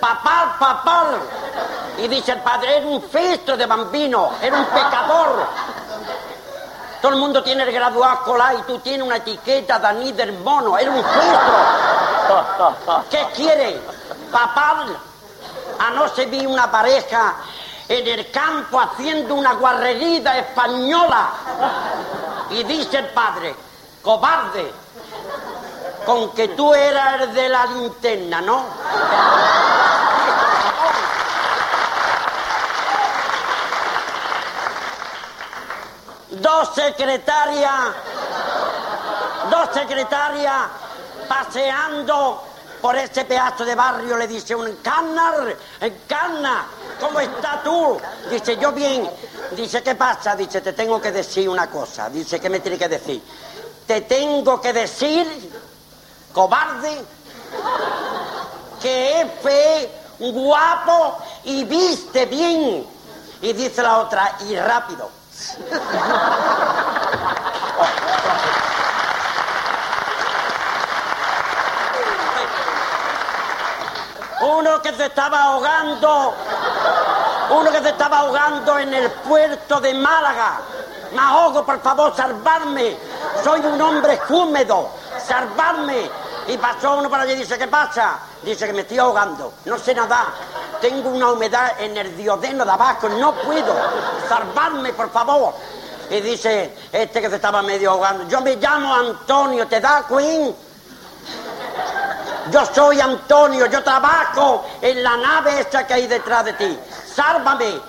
papá, 0.00 0.56
papá. 0.58 1.06
Y 1.98 2.08
dice 2.08 2.32
el 2.32 2.40
padre, 2.40 2.78
era 2.78 2.86
un 2.86 3.02
festro 3.02 3.56
de 3.56 3.66
bambino, 3.66 4.32
era 4.40 4.56
un 4.56 4.64
pecador. 4.64 5.46
Todo 7.00 7.12
el 7.12 7.18
mundo 7.18 7.42
tiene 7.42 7.62
el 7.62 7.72
graduado 7.72 8.14
escolar 8.14 8.56
y 8.58 8.62
tú 8.62 8.78
tienes 8.80 9.06
una 9.06 9.16
etiqueta 9.16 9.78
de 9.78 10.12
del 10.12 10.32
mono, 10.40 10.76
era 10.76 10.90
un 10.90 11.02
festro. 11.02 13.04
¿Qué 13.10 13.26
quiere? 13.34 13.80
Papá, 14.30 14.84
a 15.78 15.90
no 15.90 16.08
se 16.08 16.26
vi 16.26 16.44
una 16.44 16.70
pareja 16.70 17.36
en 17.88 18.06
el 18.06 18.30
campo 18.30 18.80
haciendo 18.80 19.34
una 19.34 19.54
guarrería 19.54 20.38
española. 20.38 21.30
Y 22.50 22.64
dice 22.64 22.98
el 22.98 23.08
padre, 23.08 23.54
cobarde, 24.02 24.72
con 26.04 26.32
que 26.32 26.48
tú 26.48 26.74
eras 26.74 27.22
el 27.22 27.34
de 27.34 27.48
la 27.48 27.66
linterna, 27.66 28.40
¿no? 28.40 28.64
Dos 36.70 36.84
secretarias, 36.84 37.72
dos 39.50 39.68
secretarias 39.74 40.54
paseando 41.28 42.44
por 42.80 42.96
ese 42.96 43.24
pedazo 43.24 43.64
de 43.64 43.74
barrio 43.74 44.16
le 44.16 44.28
dice 44.28 44.54
un 44.54 44.68
Encarna, 44.68 45.32
Encarna, 45.80 46.66
¿cómo 47.00 47.18
estás 47.18 47.64
tú? 47.64 47.98
Dice, 48.30 48.56
yo 48.56 48.70
bien. 48.70 49.10
Dice, 49.56 49.82
¿qué 49.82 49.96
pasa? 49.96 50.36
Dice, 50.36 50.60
te 50.60 50.72
tengo 50.72 51.00
que 51.00 51.10
decir 51.10 51.48
una 51.48 51.68
cosa. 51.68 52.08
Dice, 52.08 52.38
¿qué 52.38 52.48
me 52.48 52.60
tiene 52.60 52.78
que 52.78 52.88
decir? 52.88 53.20
Te 53.86 54.02
tengo 54.02 54.60
que 54.60 54.72
decir 54.72 55.50
cobarde, 56.32 57.02
que 58.80 59.22
es 59.22 59.26
fe, 59.42 59.90
guapo 60.20 61.18
y 61.44 61.64
viste 61.64 62.26
bien. 62.26 62.86
Y 63.42 63.52
dice 63.54 63.82
la 63.82 63.98
otra, 63.98 64.36
y 64.48 64.56
rápido. 64.56 65.19
Uno 74.42 74.82
que 74.82 74.92
se 74.94 75.06
estaba 75.06 75.42
ahogando, 75.44 76.34
uno 77.50 77.70
que 77.70 77.80
se 77.80 77.88
estaba 77.90 78.18
ahogando 78.18 78.78
en 78.78 78.94
el 78.94 79.10
puerto 79.10 79.80
de 79.80 79.94
Málaga. 79.94 80.60
Me 81.12 81.20
ahogo, 81.20 81.64
por 81.64 81.80
favor, 81.80 82.14
salvarme. 82.16 82.96
Soy 83.42 83.60
un 83.60 83.80
hombre 83.80 84.20
húmedo 84.28 85.00
salvarme. 85.26 86.10
Y 86.48 86.56
pasó 86.58 86.96
uno 86.96 87.08
para 87.08 87.24
allí 87.24 87.32
y 87.32 87.36
dice, 87.36 87.58
¿qué 87.58 87.68
pasa? 87.68 88.18
Dice 88.42 88.66
que 88.66 88.72
me 88.72 88.80
estoy 88.80 88.98
ahogando, 88.98 89.52
no 89.66 89.78
sé 89.78 89.94
nadar, 89.94 90.26
tengo 90.80 91.10
una 91.10 91.30
humedad 91.30 91.72
en 91.78 91.96
el 91.96 92.16
diodeno 92.16 92.64
de 92.64 92.70
abajo, 92.70 93.08
no 93.08 93.34
puedo, 93.34 93.74
salvarme, 94.28 94.92
por 94.92 95.10
favor. 95.10 95.54
Y 96.10 96.20
dice 96.20 96.74
este 96.90 97.20
que 97.20 97.30
se 97.30 97.36
estaba 97.36 97.62
medio 97.62 97.92
ahogando, 97.92 98.26
yo 98.28 98.40
me 98.40 98.56
llamo 98.56 98.94
Antonio, 98.94 99.66
¿te 99.68 99.80
da 99.80 100.04
Queen? 100.08 100.54
Yo 102.50 102.66
soy 102.66 103.00
Antonio, 103.00 103.66
yo 103.66 103.82
trabajo 103.84 104.64
en 104.80 105.02
la 105.02 105.16
nave 105.16 105.60
esa 105.60 105.86
que 105.86 105.94
hay 105.94 106.06
detrás 106.06 106.44
de 106.44 106.54
ti. 106.54 106.78
Sálvame. 107.14 107.80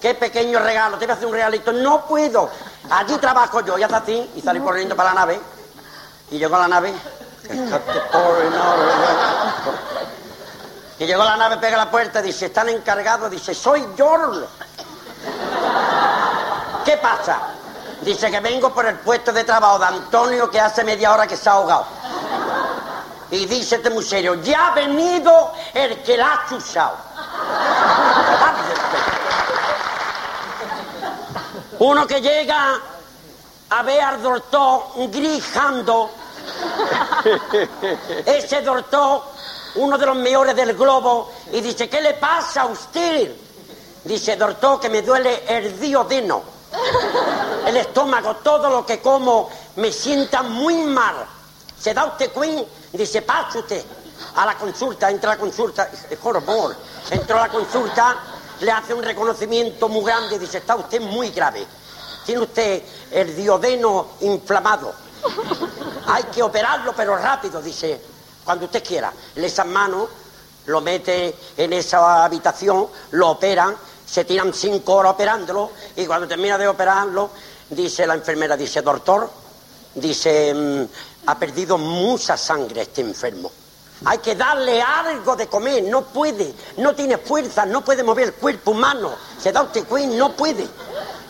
Qué 0.00 0.14
pequeño 0.14 0.58
regalo, 0.58 0.96
te 0.96 1.06
voy 1.06 1.12
a 1.12 1.14
hacer 1.14 1.26
un 1.26 1.32
regalito. 1.34 1.72
No 1.72 2.06
puedo. 2.06 2.50
Allí 2.90 3.16
trabajo 3.18 3.60
yo, 3.60 3.78
y 3.78 3.82
hace 3.82 3.94
así, 3.94 4.30
y 4.34 4.40
salí 4.40 4.58
corriendo 4.60 4.96
para 4.96 5.10
la 5.10 5.20
nave. 5.20 5.40
Y 6.30 6.38
llegó 6.38 6.56
a 6.56 6.60
la 6.60 6.68
nave. 6.68 6.92
Y 10.98 11.06
llegó 11.06 11.24
la 11.24 11.36
nave, 11.36 11.56
pega 11.56 11.76
la 11.78 11.90
puerta, 11.90 12.20
dice, 12.20 12.46
están 12.46 12.68
encargados, 12.68 13.30
dice, 13.30 13.54
soy 13.54 13.86
George. 13.96 14.46
¿Qué 16.84 16.96
pasa? 16.98 17.38
Dice 18.02 18.30
que 18.30 18.40
vengo 18.40 18.72
por 18.72 18.86
el 18.86 18.96
puesto 18.96 19.32
de 19.32 19.44
trabajo 19.44 19.78
de 19.78 19.86
Antonio 19.86 20.50
que 20.50 20.60
hace 20.60 20.84
media 20.84 21.12
hora 21.12 21.26
que 21.26 21.36
se 21.36 21.48
ha 21.48 21.52
ahogado. 21.52 21.86
Y 23.30 23.46
dice 23.46 23.76
este 23.76 23.90
museo, 23.90 24.34
ya 24.36 24.68
ha 24.68 24.74
venido 24.74 25.52
el 25.72 26.02
que 26.02 26.16
la 26.16 26.32
ha 26.32 26.48
chusado. 26.48 26.96
Uno 31.78 32.06
que 32.06 32.20
llega 32.20 32.74
a 33.70 33.82
ver 33.82 34.00
al 34.02 34.22
doctor 34.22 34.82
grijando 35.10 36.10
ese 38.26 38.62
doctor, 38.62 39.22
uno 39.76 39.98
de 39.98 40.06
los 40.06 40.16
mejores 40.16 40.56
del 40.56 40.74
globo, 40.74 41.32
y 41.52 41.60
dice, 41.60 41.88
¿qué 41.88 42.00
le 42.00 42.14
pasa 42.14 42.62
a 42.62 42.66
usted? 42.66 43.34
Dice, 44.04 44.36
doctor, 44.36 44.80
que 44.80 44.88
me 44.88 45.02
duele 45.02 45.44
el 45.46 45.78
diodeno, 45.78 46.42
el 47.66 47.76
estómago, 47.76 48.36
todo 48.36 48.70
lo 48.70 48.86
que 48.86 49.00
como 49.00 49.50
me 49.76 49.92
sienta 49.92 50.42
muy 50.42 50.74
mal. 50.76 51.16
¿Se 51.78 51.94
da 51.94 52.06
usted 52.06 52.32
queen? 52.32 52.64
Dice, 52.92 53.22
pase 53.22 53.58
usted 53.58 53.84
a 54.34 54.46
la 54.46 54.56
consulta, 54.56 55.10
entra 55.10 55.32
a 55.32 55.34
la 55.34 55.40
consulta, 55.40 55.90
horror. 56.22 56.76
Entró 57.10 57.38
a 57.38 57.46
la 57.46 57.48
consulta, 57.48 58.16
le 58.60 58.70
hace 58.70 58.94
un 58.94 59.02
reconocimiento 59.02 59.88
muy 59.88 60.04
grande, 60.04 60.38
dice, 60.38 60.58
está 60.58 60.76
usted 60.76 61.00
muy 61.00 61.30
grave. 61.30 61.66
Tiene 62.24 62.42
usted 62.42 62.82
el 63.10 63.34
diodeno 63.34 64.08
inflamado 64.20 64.94
hay 66.06 66.24
que 66.24 66.42
operarlo, 66.42 66.92
pero 66.96 67.16
rápido, 67.16 67.60
dice, 67.60 68.00
cuando 68.44 68.66
usted 68.66 68.82
quiera. 68.82 69.12
Le 69.36 69.46
echan 69.46 69.72
mano, 69.72 70.08
lo 70.66 70.80
mete 70.80 71.34
en 71.56 71.72
esa 71.72 72.24
habitación, 72.24 72.88
lo 73.12 73.30
operan, 73.30 73.76
se 74.06 74.24
tiran 74.24 74.52
cinco 74.52 74.94
horas 74.94 75.12
operándolo 75.12 75.70
y 75.96 76.06
cuando 76.06 76.26
termina 76.26 76.58
de 76.58 76.68
operarlo, 76.68 77.30
dice 77.68 78.06
la 78.06 78.14
enfermera, 78.14 78.56
dice, 78.56 78.82
doctor, 78.82 79.30
dice, 79.94 80.52
mm, 80.52 81.28
ha 81.28 81.38
perdido 81.38 81.78
mucha 81.78 82.36
sangre 82.36 82.82
este 82.82 83.02
enfermo. 83.02 83.50
Hay 84.04 84.18
que 84.18 84.34
darle 84.34 84.80
algo 84.80 85.36
de 85.36 85.46
comer, 85.46 85.84
no 85.84 86.02
puede, 86.02 86.54
no 86.78 86.94
tiene 86.94 87.18
fuerza, 87.18 87.66
no 87.66 87.84
puede 87.84 88.02
mover 88.02 88.28
el 88.28 88.34
cuerpo 88.34 88.70
humano. 88.70 89.12
Se 89.38 89.52
da 89.52 89.62
usted 89.62 89.84
cuenta, 89.84 90.16
no 90.16 90.32
puede. 90.32 90.66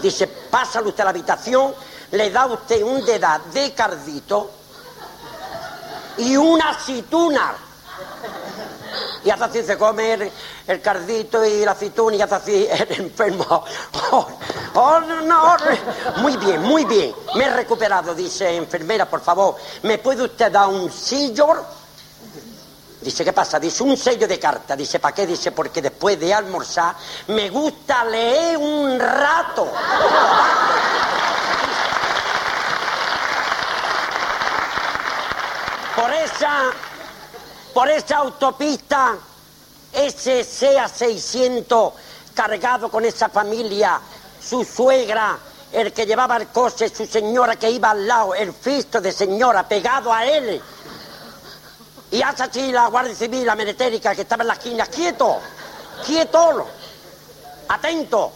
Dice, 0.00 0.29
pásale 0.29 0.88
usted 0.88 1.00
a 1.00 1.05
la 1.05 1.11
habitación, 1.11 1.74
le 2.12 2.31
da 2.31 2.46
usted 2.46 2.83
un 2.83 3.05
dedad 3.05 3.40
de 3.53 3.73
cardito 3.73 4.51
y 6.18 6.37
una 6.37 6.70
aceituna. 6.70 7.55
Y 9.25 9.31
hace 9.31 9.44
así, 9.44 9.62
se 9.62 9.77
come 9.77 10.33
el, 10.66 10.81
cardito 10.81 11.44
y 11.44 11.64
la 11.64 11.73
aceituna 11.73 12.16
y 12.16 12.23
hace 12.23 12.35
así 12.35 12.68
el 12.70 13.01
enfermo. 13.01 13.64
Oh, 14.11 14.29
oh, 14.75 15.01
no, 15.01 15.57
muy 16.18 16.37
bien, 16.38 16.62
muy 16.62 16.85
bien. 16.85 17.14
Me 17.37 17.44
he 17.44 17.51
recuperado, 17.51 18.14
dice 18.14 18.57
enfermera, 18.57 19.09
por 19.09 19.20
favor. 19.20 19.57
¿Me 19.83 19.99
puede 19.99 20.25
usted 20.25 20.51
dar 20.51 20.68
un 20.68 20.90
sillor? 20.90 21.64
Dice, 23.01 23.25
¿qué 23.25 23.33
pasa? 23.33 23.59
Dice, 23.59 23.83
un 23.83 23.96
sello 23.96 24.29
de 24.29 24.38
carta. 24.38 24.77
Dice, 24.77 24.99
¿para 24.99 25.14
qué? 25.14 25.27
Dice, 25.27 25.53
porque 25.53 25.81
después 25.81 26.20
de 26.20 26.35
almorzar 26.35 26.94
me 27.29 27.49
gusta 27.49 28.05
leer 28.05 28.59
un 28.59 28.99
rato. 28.99 29.73
Por 36.00 36.10
esa, 36.14 36.70
por 37.74 37.90
esa 37.90 38.16
autopista 38.16 39.18
SCA 39.92 40.88
600 40.88 41.92
cargado 42.32 42.90
con 42.90 43.04
esa 43.04 43.28
familia, 43.28 44.00
su 44.42 44.64
suegra, 44.64 45.38
el 45.70 45.92
que 45.92 46.06
llevaba 46.06 46.38
el 46.38 46.48
coche, 46.48 46.88
su 46.88 47.04
señora 47.04 47.56
que 47.56 47.70
iba 47.70 47.90
al 47.90 48.08
lado, 48.08 48.34
el 48.34 48.54
fisto 48.54 48.98
de 48.98 49.12
señora 49.12 49.68
pegado 49.68 50.10
a 50.10 50.24
él. 50.24 50.62
Y 52.12 52.22
hace 52.22 52.44
así 52.44 52.72
la 52.72 52.86
Guardia 52.86 53.14
Civil, 53.14 53.44
la 53.44 53.54
meretérica 53.54 54.14
que 54.14 54.22
estaba 54.22 54.42
en 54.42 54.48
la 54.48 54.54
esquina, 54.54 54.86
quieto, 54.86 55.38
quieto, 56.06 56.66
atento. 57.68 58.32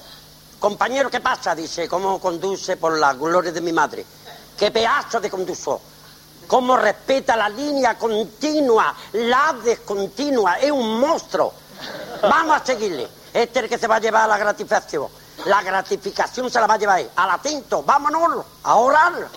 Compañero, 0.61 1.11
¿qué 1.11 1.21
pasa? 1.21 1.55
Dice, 1.55 1.89
¿cómo 1.89 2.21
conduce 2.21 2.77
por 2.77 2.99
la 2.99 3.15
gloria 3.15 3.53
de 3.53 3.63
mi 3.63 3.73
madre? 3.73 4.05
¿Qué 4.55 4.71
pedazo 4.71 5.19
de 5.19 5.31
conductor? 5.31 5.94
¿Cómo 6.47 6.77
respeta 6.77 7.37
la 7.37 7.49
línea 7.49 7.99
continua, 7.99 8.95
la 9.13 9.57
descontinua? 9.65 10.59
Es 10.59 10.71
un 10.71 11.01
monstruo. 11.01 11.53
Vamos 12.23 12.61
a 12.61 12.65
seguirle. 12.65 13.09
Este 13.33 13.59
es 13.59 13.65
el 13.65 13.69
que 13.69 13.79
se 13.79 13.87
va 13.87 13.97
a 13.97 14.01
llevar 14.01 14.25
a 14.25 14.29
la 14.29 14.39
gratificación. 14.39 15.09
La 15.47 15.63
gratificación 15.63 16.51
se 16.51 16.61
la 16.61 16.67
va 16.67 16.75
a 16.75 16.79
llevar 16.79 17.01
él. 17.01 17.11
Al 17.17 17.31
atento, 17.31 17.83
vámonos 17.83 18.45
a 18.63 18.77
orar. 18.77 19.29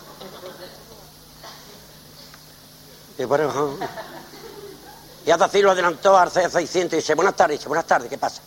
Y 3.17 3.25
bueno, 3.25 3.77
y 5.25 5.31
hasta 5.31 5.45
así 5.45 5.61
lo 5.61 5.71
adelantó 5.71 6.15
al 6.15 6.31
C600 6.31 6.93
y 6.93 6.95
dice, 6.97 7.15
buenas 7.15 7.35
tardes, 7.35 7.57
dice, 7.57 7.67
buenas 7.67 7.85
tardes, 7.85 8.09
¿qué 8.09 8.17
pasa? 8.17 8.41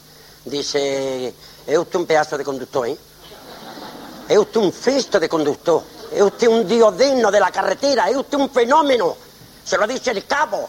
Dice, 0.44 1.34
es 1.66 1.78
usted 1.78 1.98
un 1.98 2.06
pedazo 2.06 2.38
de 2.38 2.44
conductor, 2.44 2.86
¿eh? 2.88 2.96
Es 4.26 4.38
usted 4.38 4.60
un 4.60 4.72
festo 4.72 5.20
de 5.20 5.28
conductor. 5.28 5.82
Es 6.12 6.22
usted 6.22 6.48
un 6.48 6.66
diodeno 6.66 7.30
de 7.30 7.40
la 7.40 7.50
carretera. 7.50 8.08
Es 8.08 8.16
usted 8.16 8.38
un 8.38 8.50
fenómeno. 8.50 9.16
Se 9.64 9.78
lo 9.78 9.86
dice 9.86 10.10
el 10.10 10.26
cabo. 10.26 10.68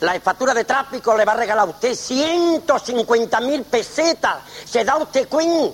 La 0.00 0.20
factura 0.20 0.52
de 0.52 0.64
tráfico 0.64 1.16
le 1.16 1.24
va 1.24 1.32
a 1.32 1.36
regalar 1.36 1.66
a 1.66 1.70
usted 1.70 1.94
150 1.94 3.40
mil 3.40 3.62
pesetas. 3.64 4.36
Se 4.64 4.84
da 4.84 4.96
usted 4.96 5.28
Queen. 5.28 5.72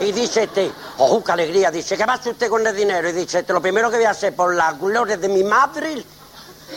Y 0.00 0.12
dice 0.12 0.44
este, 0.44 0.72
oh, 0.98 1.22
qué 1.22 1.32
alegría. 1.32 1.70
Dice, 1.70 1.96
¿qué 1.96 2.04
va 2.04 2.14
a 2.14 2.16
hacer 2.16 2.32
usted 2.32 2.48
con 2.48 2.66
el 2.66 2.74
dinero? 2.74 3.08
Y 3.08 3.12
dice, 3.12 3.40
este, 3.40 3.52
lo 3.52 3.60
primero 3.60 3.90
que 3.90 3.96
voy 3.96 4.06
a 4.06 4.10
hacer 4.10 4.34
por 4.34 4.54
las 4.54 4.78
glorias 4.78 5.20
de 5.20 5.28
mi 5.28 5.44
madre 5.44 6.04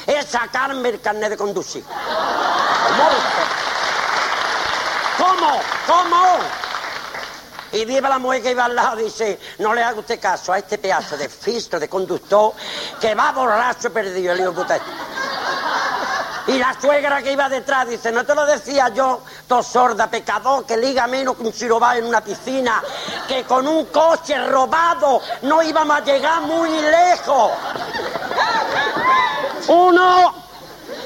es 0.06 0.26
sacarme 0.26 0.90
el 0.90 1.02
carnet 1.02 1.30
de 1.32 1.38
conducir. 1.38 1.84
¿Cómo? 5.18 5.60
¿Cómo? 5.88 6.63
Y 7.74 7.86
viva 7.86 8.08
la 8.08 8.20
mujer 8.20 8.44
que 8.44 8.52
iba 8.52 8.66
al 8.66 8.76
lado, 8.76 8.98
dice, 8.98 9.40
no 9.60 9.74
le 9.74 9.84
haga 9.84 10.00
usted 10.00 10.20
caso 10.20 10.54
a 10.54 10.60
este 10.60 10.78
pedazo 10.78 11.18
de 11.18 11.28
fisto 11.28 11.80
de 11.80 11.90
conductor 11.90 12.54
que 13.02 13.16
va 13.16 13.32
borracho 13.32 13.92
perdido, 13.92 14.34
el 14.34 14.42
hijo. 14.42 14.54
Y 16.46 16.60
la 16.60 16.76
suegra 16.80 17.24
que 17.24 17.32
iba 17.32 17.48
detrás 17.50 17.88
dice, 17.88 18.12
no 18.12 18.26
te 18.26 18.36
lo 18.36 18.46
decía 18.46 18.90
yo, 18.90 19.22
to 19.48 19.64
sorda, 19.64 20.08
pecador, 20.08 20.66
que 20.66 20.78
liga 20.78 21.08
menos 21.08 21.36
que 21.36 21.44
un 21.44 21.54
chirobá 21.54 21.98
en 21.98 22.06
una 22.06 22.22
piscina, 22.22 22.84
que 23.28 23.44
con 23.44 23.68
un 23.68 23.86
coche 23.86 24.38
robado 24.48 25.22
no 25.44 25.64
íbamos 25.64 25.98
a 25.98 26.02
llegar 26.02 26.42
muy 26.42 26.70
lejos. 26.70 27.52
Uno, 29.70 30.43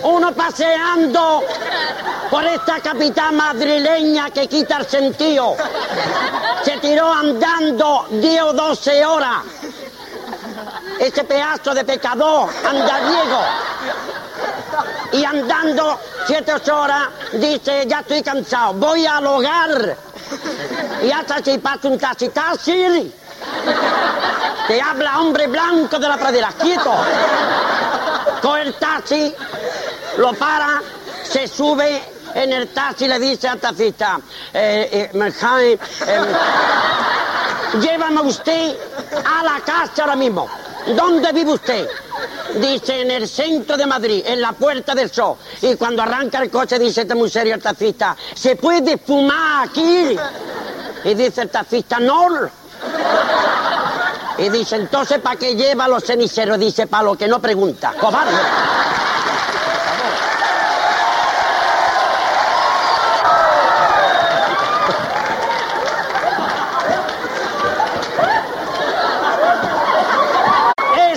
uno 0.03 0.31
paseando 0.33 1.43
por 2.29 2.43
esta 2.45 2.79
capital 2.79 3.33
madrileña 3.33 4.29
que 4.29 4.47
quita 4.47 4.77
el 4.77 4.87
sentido. 4.87 5.55
Se 6.63 6.77
tiró 6.77 7.11
andando 7.11 8.07
10 8.09 8.41
o 8.43 8.53
12 8.53 9.05
horas. 9.05 9.43
Ese 10.99 11.23
pedazo 11.23 11.73
de 11.73 11.83
pecador 11.83 12.49
andariego. 12.65 13.41
Y 15.13 15.23
andando 15.23 15.99
7 16.27 16.53
o 16.53 16.55
8 16.55 16.79
horas 16.79 17.03
dice, 17.33 17.85
ya 17.87 17.99
estoy 17.99 18.21
cansado, 18.21 18.73
voy 18.73 19.05
al 19.05 19.25
hogar. 19.25 19.95
Y 21.03 21.11
hasta 21.11 21.43
si 21.43 21.57
pasa 21.57 21.87
un 21.87 21.97
taxi, 21.97 22.29
taxi. 22.29 23.13
Te 24.67 24.81
habla 24.81 25.19
hombre 25.19 25.47
blanco 25.47 25.97
de 25.97 26.07
la 26.07 26.17
pradera, 26.17 26.49
quieto. 26.59 26.93
Coge 28.41 28.61
el 28.63 28.73
taxi, 28.75 29.33
lo 30.17 30.33
para, 30.33 30.81
se 31.23 31.47
sube 31.47 32.01
en 32.33 32.53
el 32.53 32.67
taxi 32.69 33.07
le 33.07 33.19
dice 33.19 33.47
al 33.47 33.59
taxista, 33.59 34.19
eh, 34.53 35.09
eh, 35.13 35.31
eh, 35.31 35.79
llévame 37.79 38.21
usted 38.21 38.75
a 39.25 39.43
la 39.43 39.59
casa 39.65 40.03
ahora 40.03 40.15
mismo. 40.15 40.47
¿Dónde 40.95 41.31
vive 41.33 41.51
usted? 41.51 41.87
Dice, 42.61 43.01
en 43.01 43.11
el 43.11 43.27
centro 43.27 43.75
de 43.75 43.85
Madrid, 43.85 44.23
en 44.25 44.41
la 44.41 44.53
Puerta 44.53 44.95
del 44.95 45.11
Sol. 45.11 45.35
Y 45.61 45.75
cuando 45.75 46.01
arranca 46.01 46.41
el 46.41 46.49
coche 46.49 46.79
dice, 46.79 47.01
está 47.01 47.13
muy 47.13 47.29
serio 47.29 47.55
el 47.55 47.61
taxista, 47.61 48.15
¿se 48.33 48.55
puede 48.55 48.97
fumar 48.97 49.67
aquí? 49.67 50.17
Y 51.03 51.13
dice 51.13 51.41
el 51.41 51.49
taxista, 51.49 51.99
no. 51.99 52.49
Y 54.37 54.49
dice, 54.49 54.75
entonces, 54.75 55.19
¿para 55.19 55.35
qué 55.35 55.55
lleva 55.55 55.87
los 55.87 56.03
ceniceros? 56.03 56.59
Dice, 56.59 56.87
para 56.87 57.03
lo 57.03 57.17
que 57.17 57.27
no 57.27 57.41
pregunta. 57.41 57.93
Cobarde. 57.99 58.37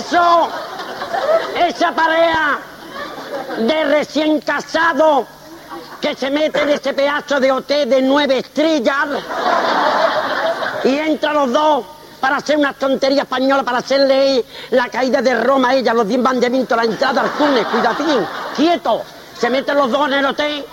Eso, 0.07 0.49
esa 1.91 1.95
pareja 1.95 2.59
de 3.59 3.83
recién 3.85 4.39
casado 4.41 5.27
que 5.99 6.15
se 6.15 6.29
mete 6.29 6.61
en 6.61 6.69
ese 6.69 6.93
pedazo 6.93 7.39
de 7.39 7.51
hotel 7.51 7.89
de 7.89 8.01
nueve 8.01 8.39
estrellas 8.39 9.07
y 10.83 10.97
entran 10.97 11.33
los 11.35 11.51
dos 11.51 11.85
para 12.19 12.37
hacer 12.37 12.57
una 12.57 12.73
tontería 12.73 13.23
española, 13.23 13.63
para 13.63 13.79
hacerle 13.79 14.43
la 14.71 14.89
caída 14.89 15.21
de 15.21 15.41
Roma 15.41 15.69
a 15.69 15.75
ella, 15.75 15.93
los 15.93 16.07
diez 16.07 16.19
mandamientos, 16.19 16.77
la 16.77 16.83
entrada 16.83 17.21
al 17.21 17.31
túnel, 17.31 17.65
cuidadín, 17.65 18.25
quieto. 18.55 19.01
Se 19.39 19.49
meten 19.49 19.75
los 19.75 19.89
dos 19.89 20.07
en 20.07 20.13
el 20.13 20.25
hotel 20.25 20.65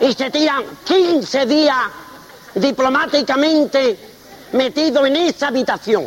y 0.00 0.12
se 0.12 0.30
tiran 0.30 0.62
15 0.84 1.46
días 1.46 1.76
diplomáticamente 2.54 3.98
metidos 4.52 5.06
en 5.06 5.16
esa 5.16 5.48
habitación. 5.48 6.06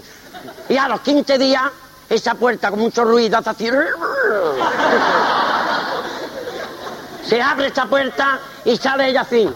Y 0.69 0.77
a 0.77 0.87
los 0.87 0.99
15 1.01 1.37
días, 1.39 1.63
esa 2.09 2.33
puerta 2.35 2.69
con 2.69 2.79
mucho 2.79 3.03
ruido 3.03 3.37
hace 3.37 3.49
así. 3.49 3.69
Se 7.23 7.41
abre 7.41 7.67
esa 7.67 7.85
puerta 7.85 8.39
y 8.65 8.75
sale 8.77 9.09
ella 9.09 9.21
así. 9.21 9.49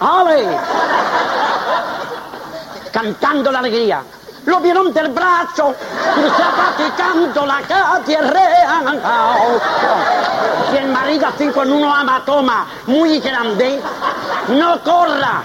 ¡Ale! 0.00 0.56
Cantando 2.92 3.52
la 3.52 3.58
alegría 3.58 4.02
lo 4.48 4.60
vieron 4.60 4.92
del 4.92 5.08
brazo, 5.08 5.74
practicando 6.56 7.44
la 7.44 7.60
calle 7.62 8.18
real. 8.22 9.00
Y 10.72 10.76
el 10.76 10.88
marido 10.88 11.26
así 11.26 11.48
con 11.48 11.70
uno 11.70 11.94
amatoma 11.94 12.66
muy 12.86 13.20
grande, 13.20 13.80
no 14.48 14.82
corra. 14.82 15.42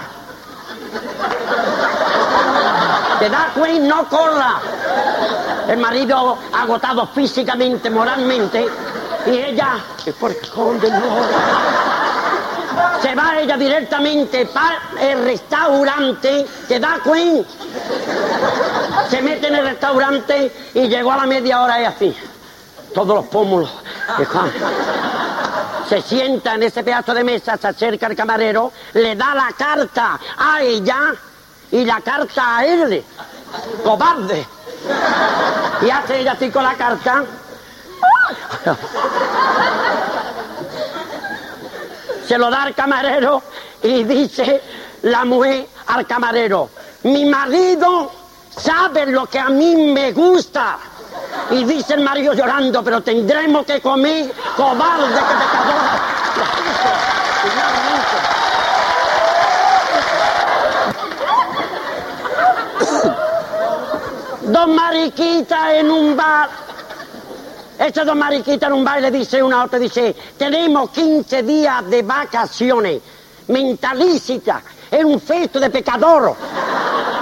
¿Te 3.18 3.28
das 3.28 3.46
cuenta? 3.54 3.94
No 3.94 4.08
corra. 4.08 4.60
El 5.68 5.78
marido 5.78 6.36
agotado 6.52 7.06
físicamente, 7.08 7.90
moralmente, 7.90 8.66
y 9.26 9.30
ella, 9.30 9.78
por 10.20 10.34
Se 13.00 13.14
va 13.14 13.38
ella 13.38 13.56
directamente 13.56 14.46
para 14.46 14.78
el 15.00 15.24
restaurante, 15.24 16.46
¿te 16.68 16.78
da 16.78 16.98
cuenta? 17.02 17.48
Se 19.08 19.22
mete 19.22 19.48
en 19.48 19.56
el 19.56 19.64
restaurante 19.64 20.70
y 20.74 20.88
llegó 20.88 21.12
a 21.12 21.18
la 21.18 21.26
media 21.26 21.62
hora 21.62 21.80
y 21.80 21.84
así. 21.84 22.16
Todos 22.94 23.16
los 23.16 23.26
pómulos. 23.26 23.70
Se 25.88 26.00
sienta 26.02 26.54
en 26.54 26.62
ese 26.62 26.82
pedazo 26.82 27.14
de 27.14 27.24
mesa, 27.24 27.56
se 27.56 27.68
acerca 27.68 28.06
el 28.06 28.16
camarero, 28.16 28.72
le 28.94 29.16
da 29.16 29.34
la 29.34 29.50
carta 29.56 30.18
a 30.36 30.62
ella 30.62 31.14
y 31.70 31.84
la 31.84 32.00
carta 32.00 32.58
a 32.58 32.64
él. 32.64 33.04
Cobarde. 33.82 34.53
Y 35.82 35.90
hace 35.90 36.20
ella 36.20 36.32
así 36.32 36.50
con 36.50 36.64
la 36.64 36.74
carta. 36.74 37.24
se 42.26 42.38
lo 42.38 42.50
da 42.50 42.62
al 42.62 42.74
camarero 42.74 43.42
y 43.82 44.04
dice 44.04 44.62
la 45.02 45.24
mujer 45.24 45.66
al 45.88 46.06
camarero, 46.06 46.70
mi 47.04 47.26
marido 47.26 48.10
sabe 48.56 49.06
lo 49.06 49.26
que 49.26 49.38
a 49.38 49.50
mí 49.50 49.92
me 49.92 50.12
gusta. 50.12 50.78
Y 51.50 51.64
dice 51.64 51.94
el 51.94 52.00
marido 52.00 52.32
llorando, 52.32 52.82
pero 52.82 53.02
tendremos 53.02 53.66
que 53.66 53.80
comer 53.80 54.32
cobarde 54.56 55.14
que. 55.14 55.44
Dos 64.46 64.68
mariquitas 64.68 65.72
en 65.74 65.90
un 65.90 66.16
bar. 66.16 66.50
Estas 67.78 68.04
dos 68.04 68.14
mariquitas 68.14 68.68
en 68.68 68.74
un 68.74 68.84
bar 68.84 69.00
le 69.00 69.10
dice 69.10 69.42
una 69.42 69.62
a 69.62 69.64
otra, 69.64 69.78
dice, 69.78 70.14
tenemos 70.36 70.90
15 70.90 71.42
días 71.42 71.88
de 71.88 72.02
vacaciones. 72.02 73.00
Mentalícita, 73.48 74.62
es 74.90 75.02
un 75.02 75.18
festo 75.20 75.58
de 75.58 75.70
pecador. 75.70 76.36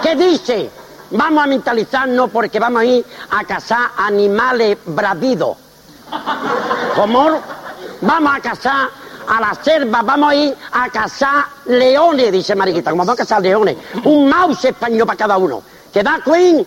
¿Qué 0.03 0.17
dice? 0.17 0.69
Vamos 1.13 1.45
a 1.45 1.47
mentalizarnos 1.47 2.29
porque 2.31 2.59
vamos 2.59 2.83
a 2.83 2.85
ir 2.85 3.07
a 3.31 3.45
cazar 3.45 3.91
animales 3.99 4.79
bravidos. 4.85 5.57
¿Cómo? 6.97 7.41
Vamos 8.01 8.35
a 8.35 8.41
cazar 8.41 8.89
a 9.29 9.41
la 9.41 9.55
selva, 9.63 10.03
vamos 10.03 10.33
a 10.33 10.35
ir 10.35 10.57
a 10.73 10.89
cazar 10.91 11.45
leones, 11.67 12.33
dice 12.33 12.57
Mariquita. 12.57 12.91
¿Cómo 12.91 13.03
vamos 13.05 13.15
a 13.15 13.23
cazar 13.23 13.41
leones? 13.41 13.77
Un 14.05 14.29
mouse 14.29 14.65
español 14.65 15.07
para 15.07 15.17
cada 15.17 15.37
uno. 15.37 15.63
¿Qué 15.93 16.03
da, 16.03 16.21
Queen? 16.25 16.67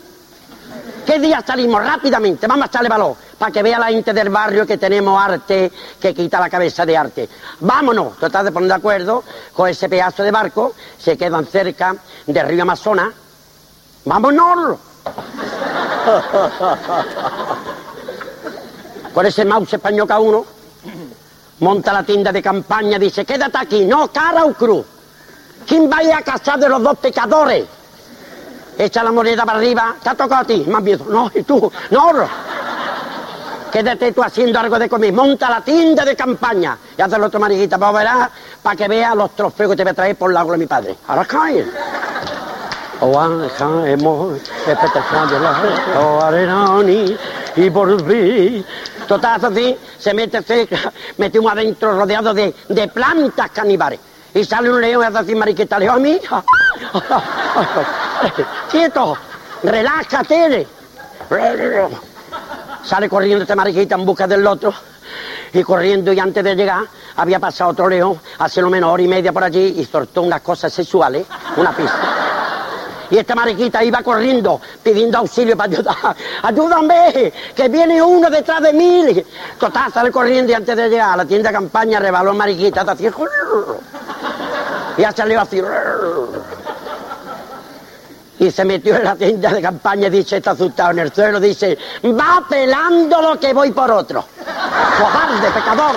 ¿Qué 1.05 1.19
día 1.19 1.43
salimos? 1.45 1.85
Rápidamente, 1.85 2.47
vamos 2.47 2.63
a 2.63 2.67
echarle 2.67 2.89
valor 2.89 3.15
para 3.37 3.51
que 3.51 3.61
vea 3.61 3.77
la 3.77 3.87
gente 3.87 4.11
del 4.11 4.29
barrio 4.29 4.65
que 4.65 4.77
tenemos 4.77 5.21
arte 5.21 5.71
que 5.99 6.15
quita 6.15 6.39
la 6.39 6.49
cabeza 6.49 6.85
de 6.85 6.97
arte. 6.97 7.29
Vámonos, 7.59 8.17
tratar 8.17 8.43
de 8.43 8.51
poner 8.51 8.69
de 8.69 8.75
acuerdo 8.75 9.23
con 9.53 9.69
ese 9.69 9.87
pedazo 9.87 10.23
de 10.23 10.31
barco, 10.31 10.73
se 10.97 11.15
quedan 11.15 11.45
cerca 11.45 11.95
del 12.25 12.47
río 12.47 12.63
Amazonas. 12.63 13.13
¡Vámonos! 14.05 14.79
Con 19.13 19.25
ese 19.25 19.45
mouse 19.45 19.73
español 19.73 20.07
cada 20.07 20.19
uno, 20.19 20.45
monta 21.59 21.93
la 21.93 22.03
tienda 22.03 22.33
de 22.33 22.41
campaña, 22.41 22.99
dice, 22.99 23.23
quédate 23.23 23.57
aquí, 23.57 23.85
no, 23.85 24.11
cara 24.11 24.43
o 24.43 24.53
cruz. 24.53 24.85
¿Quién 25.65 25.89
va 25.89 25.97
a 25.97 26.03
ir 26.03 26.13
a 26.13 26.21
cazar 26.21 26.59
de 26.59 26.67
los 26.67 26.83
dos 26.83 26.97
pecadores? 26.97 27.65
Echa 28.77 29.03
la 29.03 29.11
moneda 29.11 29.45
para 29.45 29.57
arriba, 29.57 29.95
te 30.01 30.09
ha 30.09 30.15
tocado 30.15 30.41
a 30.41 30.45
ti, 30.45 30.65
más 30.67 30.83
miedo. 30.83 31.05
No, 31.09 31.31
y 31.33 31.43
tú, 31.43 31.71
no. 31.91 32.11
Quédate 33.71 34.11
tú 34.13 34.23
haciendo 34.23 34.59
algo 34.59 34.79
de 34.79 34.87
comer, 34.87 35.11
monta 35.11 35.49
la 35.49 35.61
tienda 35.61 36.05
de 36.05 36.15
campaña 36.15 36.77
y 36.97 37.01
haz 37.01 37.11
el 37.11 37.23
otro 37.23 37.39
mariquita, 37.39 37.77
para 37.77 37.91
verás, 37.91 38.29
para 38.63 38.75
que 38.75 38.87
veas 38.87 39.15
los 39.15 39.35
trofeos 39.35 39.71
que 39.71 39.75
te 39.75 39.83
voy 39.83 39.91
a 39.91 39.93
traer 39.93 40.15
por 40.15 40.29
el 40.29 40.35
lago 40.35 40.53
de 40.53 40.57
mi 40.57 40.65
padre. 40.65 40.95
Ahora 41.07 41.25
cae. 41.25 41.65
Oh, 43.01 43.21
hemos 43.85 44.39
arenani 46.23 47.17
y 47.57 47.69
volví. 47.69 48.65
Total, 49.07 49.43
así, 49.43 49.77
se 49.99 50.13
mete 50.13 50.41
cerca, 50.41 50.91
metimos 51.17 51.51
adentro 51.51 51.97
rodeado 51.97 52.33
de, 52.33 52.55
de 52.69 52.87
plantas 52.87 53.51
caníbales. 53.51 53.99
Y 54.35 54.43
sale 54.43 54.69
un 54.69 54.81
león 54.81 55.01
hace 55.01 55.17
así, 55.17 55.33
mariquita, 55.33 55.79
león 55.79 55.95
a 55.95 55.99
mí. 55.99 56.19
Quieto, 58.69 59.17
relájate. 59.63 60.67
Sale 62.83 63.07
corriendo 63.07 63.43
este 63.43 63.55
mariquita 63.55 63.95
en 63.95 64.05
busca 64.05 64.27
del 64.27 64.45
otro. 64.45 64.73
Y 65.53 65.63
corriendo, 65.63 66.11
y 66.11 66.19
antes 66.19 66.43
de 66.43 66.53
llegar, 66.53 66.83
había 67.15 67.39
pasado 67.39 67.71
otro 67.71 67.87
león, 67.87 68.19
hace 68.39 68.61
lo 68.61 68.69
menos 68.69 68.91
hora 68.91 69.03
y 69.03 69.07
media 69.07 69.31
por 69.31 69.41
allí, 69.41 69.75
y 69.77 69.85
soltó 69.85 70.23
unas 70.23 70.41
cosas 70.41 70.73
sexuales, 70.73 71.25
una 71.55 71.71
pista. 71.71 72.01
Y 73.09 73.17
esta 73.17 73.35
mariquita 73.35 73.85
iba 73.85 74.01
corriendo, 74.01 74.59
pidiendo 74.83 75.19
auxilio 75.19 75.55
para 75.55 75.71
ayudar. 75.71 75.95
¡Ayúdame! 76.43 77.31
¡Que 77.55 77.69
viene 77.69 78.01
uno 78.01 78.29
detrás 78.29 78.61
de 78.61 78.73
mí! 78.73 79.23
Total, 79.57 79.93
sale 79.93 80.11
corriendo 80.11 80.51
y 80.51 80.55
antes 80.55 80.75
de 80.75 80.89
llegar 80.89 81.13
a 81.13 81.17
la 81.17 81.25
tienda 81.25 81.51
de 81.51 81.53
campaña 81.53 82.01
rebaló 82.01 82.33
mariquita, 82.33 82.81
así. 82.81 83.07
Y 84.97 85.03
ha 85.03 85.11
salido 85.11 85.41
así. 85.41 85.61
Y 88.37 88.51
se 88.51 88.65
metió 88.65 88.95
en 88.95 89.03
la 89.03 89.15
tienda 89.15 89.51
de 89.51 89.61
campaña 89.61 90.07
y 90.07 90.09
dice, 90.09 90.37
está 90.37 90.51
asustado 90.51 90.91
en 90.91 90.99
el 90.99 91.13
suelo, 91.13 91.39
dice, 91.39 91.77
va 92.03 92.43
pelando 92.49 93.21
lo 93.21 93.39
que 93.39 93.53
voy 93.53 93.71
por 93.71 93.89
otro. 93.91 94.25
Cobarde, 94.97 95.51
pecador. 95.51 95.95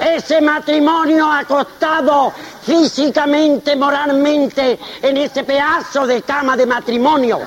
Ese 0.00 0.40
matrimonio 0.40 1.32
ha 1.32 1.44
costado 1.44 2.32
físicamente, 2.62 3.76
moralmente, 3.76 4.78
en 5.00 5.16
ese 5.16 5.42
pedazo 5.42 6.06
de 6.06 6.22
cama 6.22 6.56
de 6.56 6.66
matrimonio. 6.66 7.40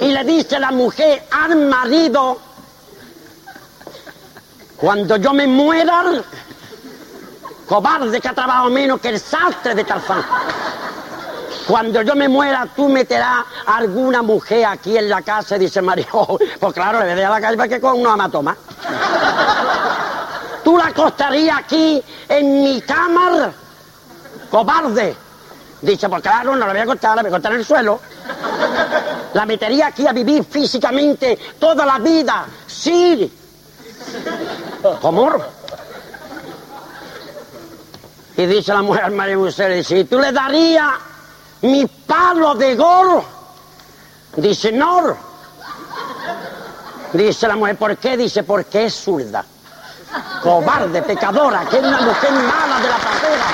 Y 0.00 0.12
le 0.12 0.24
dice 0.24 0.58
la 0.60 0.70
mujer 0.70 1.26
al 1.30 1.56
marido, 1.56 2.38
cuando 4.76 5.16
yo 5.16 5.32
me 5.32 5.46
muera, 5.46 6.04
cobarde 7.66 8.20
que 8.20 8.28
ha 8.28 8.34
trabajado 8.34 8.70
menos 8.70 9.00
que 9.00 9.08
el 9.08 9.18
sastre 9.20 9.74
de 9.74 9.84
Tarzán. 9.84 10.24
Cuando 11.66 12.00
yo 12.00 12.14
me 12.14 12.28
muera, 12.28 12.66
tú 12.74 12.88
meterás 12.88 13.44
alguna 13.66 14.22
mujer 14.22 14.64
aquí 14.66 14.96
en 14.96 15.08
la 15.08 15.20
casa, 15.22 15.58
dice 15.58 15.82
Mario. 15.82 16.06
Pues 16.60 16.72
claro, 16.72 17.04
le 17.04 17.14
voy 17.14 17.22
a 17.24 17.30
la 17.30 17.40
calle 17.40 17.56
para 17.56 17.68
que 17.68 17.80
con 17.80 17.98
uno 17.98 18.10
amatoma. 18.10 18.56
¿Tú 20.64 20.78
la 20.78 20.86
acostarías 20.86 21.58
aquí 21.58 22.02
en 22.28 22.62
mi 22.62 22.80
cámara? 22.82 23.52
Cobarde. 24.50 25.16
Dice, 25.82 26.08
pues 26.08 26.22
claro, 26.22 26.56
no 26.56 26.66
la 26.66 26.72
voy 26.72 26.80
a 26.80 26.82
acostar, 26.84 27.16
la 27.16 27.22
voy 27.22 27.30
a 27.30 27.34
acostar 27.34 27.52
en 27.52 27.58
el 27.58 27.66
suelo. 27.66 28.00
La 29.38 29.46
metería 29.46 29.86
aquí 29.86 30.04
a 30.04 30.12
vivir 30.12 30.42
físicamente 30.42 31.38
toda 31.60 31.86
la 31.86 32.00
vida. 32.00 32.44
Sí. 32.66 33.32
¿Cómo? 35.00 35.32
Y 38.36 38.46
dice 38.46 38.74
la 38.74 38.82
mujer 38.82 39.12
María 39.12 39.36
José, 39.36 39.68
dice, 39.68 40.06
¿tú 40.06 40.18
le 40.18 40.32
darías 40.32 40.90
mi 41.62 41.86
palo 41.86 42.56
de 42.56 42.74
gol? 42.74 43.22
Dice, 44.34 44.72
no. 44.72 45.16
Dice 47.12 47.46
la 47.46 47.54
mujer, 47.54 47.76
¿por 47.76 47.96
qué? 47.96 48.16
Dice, 48.16 48.42
porque 48.42 48.86
es 48.86 48.94
zurda. 48.96 49.44
Cobarde, 50.42 51.00
pecadora, 51.02 51.64
que 51.70 51.76
es 51.76 51.84
una 51.84 52.00
mujer 52.00 52.32
mala 52.32 52.80
de 52.80 52.88
la 52.88 52.96
pradera. 52.96 53.46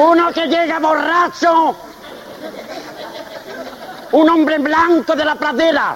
Uno 0.00 0.32
que 0.32 0.46
llega 0.46 0.78
borracho, 0.78 1.76
un 4.12 4.30
hombre 4.30 4.56
blanco 4.58 5.14
de 5.14 5.26
la 5.26 5.34
pradera, 5.34 5.94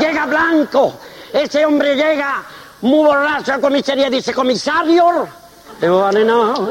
llega 0.00 0.26
blanco, 0.26 0.94
ese 1.32 1.64
hombre 1.64 1.94
llega 1.94 2.42
muy 2.80 3.04
borracho 3.04 3.52
a 3.52 3.56
la 3.56 3.60
comisaría 3.62 4.10
dice, 4.10 4.34
comisario, 4.34 5.28
digo, 5.80 6.00
vale, 6.00 6.24
no, 6.24 6.70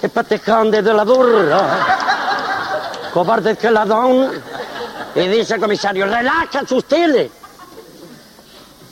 es 0.00 0.10
patejante 0.12 0.80
de 0.80 0.94
la 0.94 1.02
burra, 1.02 1.60
cobarde 3.12 3.56
que 3.56 3.68
la 3.72 3.84
don, 3.84 4.30
y 5.16 5.26
dice 5.26 5.58
comisario, 5.58 6.06
relájese 6.06 6.72
usted, 6.72 7.30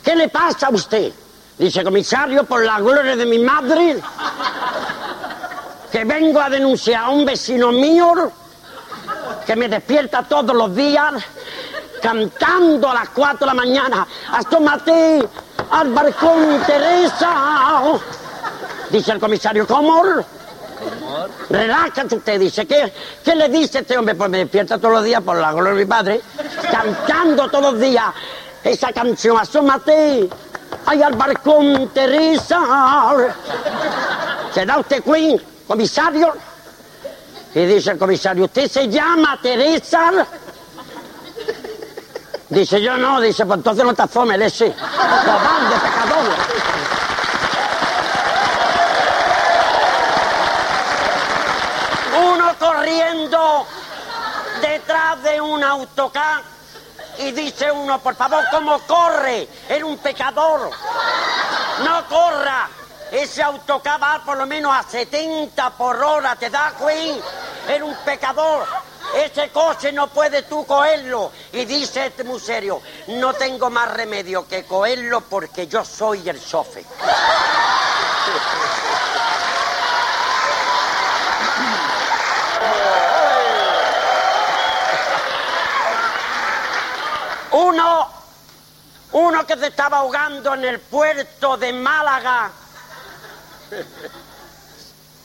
¿qué 0.03 0.15
le 0.17 0.27
pasa 0.27 0.67
a 0.67 0.71
usted? 0.71 1.13
Dice, 1.57 1.81
comisario, 1.81 2.43
por 2.43 2.65
la 2.65 2.77
gloria 2.81 3.15
de 3.15 3.25
mi 3.25 3.39
madre, 3.39 4.01
que 5.91 6.03
vengo 6.03 6.39
a 6.39 6.49
denunciar 6.49 7.05
a 7.05 7.09
un 7.09 7.25
vecino 7.25 7.71
mío 7.71 8.31
que 9.45 9.55
me 9.55 9.67
despierta 9.67 10.23
todos 10.23 10.55
los 10.55 10.75
días 10.75 11.13
cantando 12.01 12.89
a 12.89 12.93
las 12.93 13.09
4 13.09 13.39
de 13.39 13.45
la 13.45 13.53
mañana. 13.53 14.07
Asómate 14.31 15.27
al 15.71 15.89
balcón, 15.89 16.61
Teresa. 16.65 17.81
Dice 18.89 19.11
el 19.11 19.19
comisario, 19.19 19.67
¿cómo? 19.67 20.03
Relájate 21.49 22.15
usted, 22.15 22.39
dice. 22.39 22.65
¿Qué, 22.65 22.93
¿Qué 23.23 23.35
le 23.35 23.49
dice 23.49 23.79
este 23.79 23.97
hombre? 23.97 24.15
Pues 24.15 24.29
me 24.29 24.37
despierta 24.37 24.77
todos 24.77 24.95
los 24.95 25.03
días 25.03 25.21
por 25.21 25.37
la 25.37 25.51
gloria 25.51 25.73
de 25.73 25.79
mi 25.79 25.85
padre, 25.85 26.21
cantando 26.71 27.49
todos 27.49 27.73
los 27.73 27.81
días 27.81 28.05
esa 28.63 28.93
canción. 28.93 29.37
Asómate 29.37 30.29
ay 30.85 31.01
al 31.01 31.13
balcón, 31.13 31.89
Teresa. 31.89 32.59
¿Se 34.53 34.65
da 34.65 34.79
usted 34.79 35.03
Queen, 35.03 35.41
comisario? 35.69 36.33
Y 37.53 37.65
dice 37.65 37.91
el 37.91 37.97
comisario, 37.99 38.45
¿usted 38.45 38.67
se 38.67 38.89
llama 38.89 39.39
Teresa? 39.41 40.25
Dice, 42.49 42.81
yo 42.81 42.97
no, 42.97 43.21
dice, 43.21 43.45
pues 43.45 43.57
entonces 43.57 43.85
no 43.85 43.93
te 43.93 44.01
asomes, 44.01 44.41
ese. 44.41 44.73
Cobarde, 44.73 45.75
pecador. 45.75 46.69
huyendo 52.81 53.67
detrás 54.61 55.21
de 55.21 55.39
un 55.39 55.63
autocar 55.63 56.41
y 57.19 57.31
dice 57.31 57.71
uno, 57.71 57.99
por 57.99 58.15
favor, 58.15 58.43
¿cómo 58.49 58.79
corre? 58.87 59.47
Era 59.67 59.85
un 59.85 59.97
pecador. 59.97 60.71
No 61.83 62.07
corra. 62.07 62.69
Ese 63.11 63.41
autocar 63.41 64.01
va 64.01 64.21
por 64.23 64.37
lo 64.37 64.45
menos 64.45 64.71
a 64.75 64.83
70 64.83 65.71
por 65.71 66.01
hora, 66.03 66.35
¿te 66.35 66.49
das 66.49 66.73
cuenta? 66.73 67.25
Era 67.67 67.83
un 67.83 67.95
pecador. 68.05 68.67
Ese 69.15 69.49
coche 69.49 69.91
no 69.91 70.07
puedes 70.07 70.47
tú 70.47 70.65
cogerlo. 70.65 71.31
Y 71.51 71.65
dice 71.65 72.07
este 72.07 72.23
muy 72.23 72.39
serio, 72.39 72.81
no 73.07 73.33
tengo 73.33 73.69
más 73.69 73.91
remedio 73.91 74.47
que 74.47 74.63
cogerlo 74.65 75.21
porque 75.21 75.67
yo 75.67 75.83
soy 75.83 76.29
el 76.29 76.43
chofe. 76.43 76.85
Uno, 87.51 88.07
uno 89.13 89.47
que 89.47 89.57
se 89.57 89.67
estaba 89.67 89.97
ahogando 89.97 90.53
en 90.53 90.65
el 90.65 90.79
puerto 90.79 91.57
de 91.57 91.73
Málaga. 91.73 92.51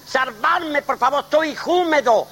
Salvarme, 0.07 0.83
por 0.83 0.99
favor, 0.99 1.25
estoy 1.25 1.57
húmedo. 1.67 2.27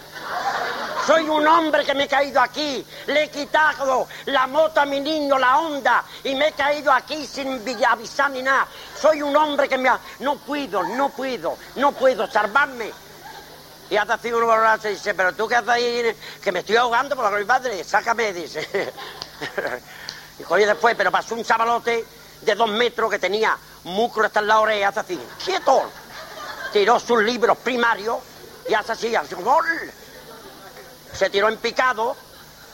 Soy 1.07 1.29
un 1.29 1.45
hombre 1.47 1.85
que 1.85 1.95
me 1.95 2.05
he 2.05 2.09
caído 2.09 2.41
aquí. 2.41 2.87
Le 3.07 3.25
he 3.25 3.31
quitado 3.31 4.07
la 4.27 4.47
moto 4.47 4.81
a 4.81 4.87
mi 4.87 5.01
niño, 5.01 5.37
la 5.39 5.59
onda, 5.59 6.05
y 6.23 6.35
me 6.35 6.49
he 6.49 6.53
caído 6.53 6.93
aquí 6.93 7.27
sin 7.27 7.61
avisar 7.85 8.31
ni 8.31 8.43
nada. 8.43 8.69
Soy 9.01 9.21
un 9.21 9.37
hombre 9.37 9.69
que 9.69 9.79
me 9.79 9.89
ha... 9.89 9.99
No 10.21 10.37
puedo, 10.37 10.83
no 10.85 11.09
puedo, 11.09 11.57
no 11.77 11.93
puedo 11.93 12.31
salvarme. 12.31 12.93
Y 13.91 13.97
hasta 13.97 14.15
así 14.15 14.33
uno 14.33 14.47
y 14.83 14.89
dice, 14.89 15.15
pero 15.15 15.35
tú 15.35 15.49
qué 15.49 15.57
haces 15.57 15.69
ahí, 15.69 16.17
que 16.41 16.53
me 16.53 16.61
estoy 16.61 16.77
ahogando 16.77 17.17
por 17.17 17.37
mi 17.39 17.45
padre, 17.45 17.83
sácame, 17.85 18.33
dice. 18.33 18.67
y 20.39 20.43
coño 20.45 20.67
después, 20.67 20.95
pero 20.97 21.11
pasó 21.11 21.35
un 21.35 21.45
chavalote 21.45 22.07
de 22.41 22.55
dos 22.55 22.71
metros 22.71 23.11
que 23.11 23.19
tenía 23.19 23.57
músculo 23.85 24.27
hasta 24.27 24.41
en 24.41 24.47
la 24.47 24.61
oreja, 24.61 24.89
hace 24.89 25.01
así, 25.01 25.21
quieto. 25.45 25.91
Tiró 26.73 26.99
sus 26.99 27.23
libros 27.23 27.59
primarios 27.59 28.19
y 28.69 28.75
hace 28.75 28.93
así, 28.93 29.15
hace 29.15 29.35
gol. 29.37 29.65
Se 31.13 31.29
tiró 31.29 31.49
en 31.49 31.59
picado, 31.59 32.17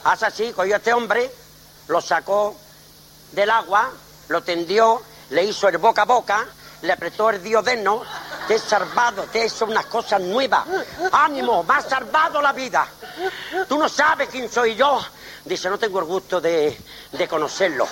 hace 0.03 0.25
así, 0.25 0.53
cogió 0.53 0.75
a 0.75 0.77
este 0.77 0.93
hombre, 0.93 1.29
lo 1.87 1.99
sacó 1.99 2.55
del 3.31 3.49
agua, 3.49 3.91
lo 4.29 4.41
tendió, 4.41 5.01
le 5.31 5.43
hizo 5.43 5.67
el 5.67 5.77
boca 5.77 6.03
a 6.03 6.05
boca, 6.05 6.45
le 6.81 6.93
apretó 6.93 7.29
el 7.29 7.43
diodeno, 7.43 8.03
te 8.47 8.55
he 8.55 8.59
salvado, 8.59 9.23
te 9.23 9.41
he 9.41 9.45
hecho 9.45 9.65
unas 9.65 9.85
cosas 9.87 10.21
nuevas. 10.21 10.65
Ánimo, 11.11 11.63
me 11.63 11.75
has 11.75 11.85
salvado 11.85 12.41
la 12.41 12.53
vida. 12.53 12.87
Tú 13.67 13.77
no 13.77 13.89
sabes 13.89 14.29
quién 14.29 14.49
soy 14.49 14.75
yo. 14.75 15.01
Dice, 15.43 15.69
no 15.69 15.77
tengo 15.77 15.99
el 15.99 16.05
gusto 16.05 16.39
de, 16.39 16.79
de 17.11 17.27
conocerlo. 17.27 17.87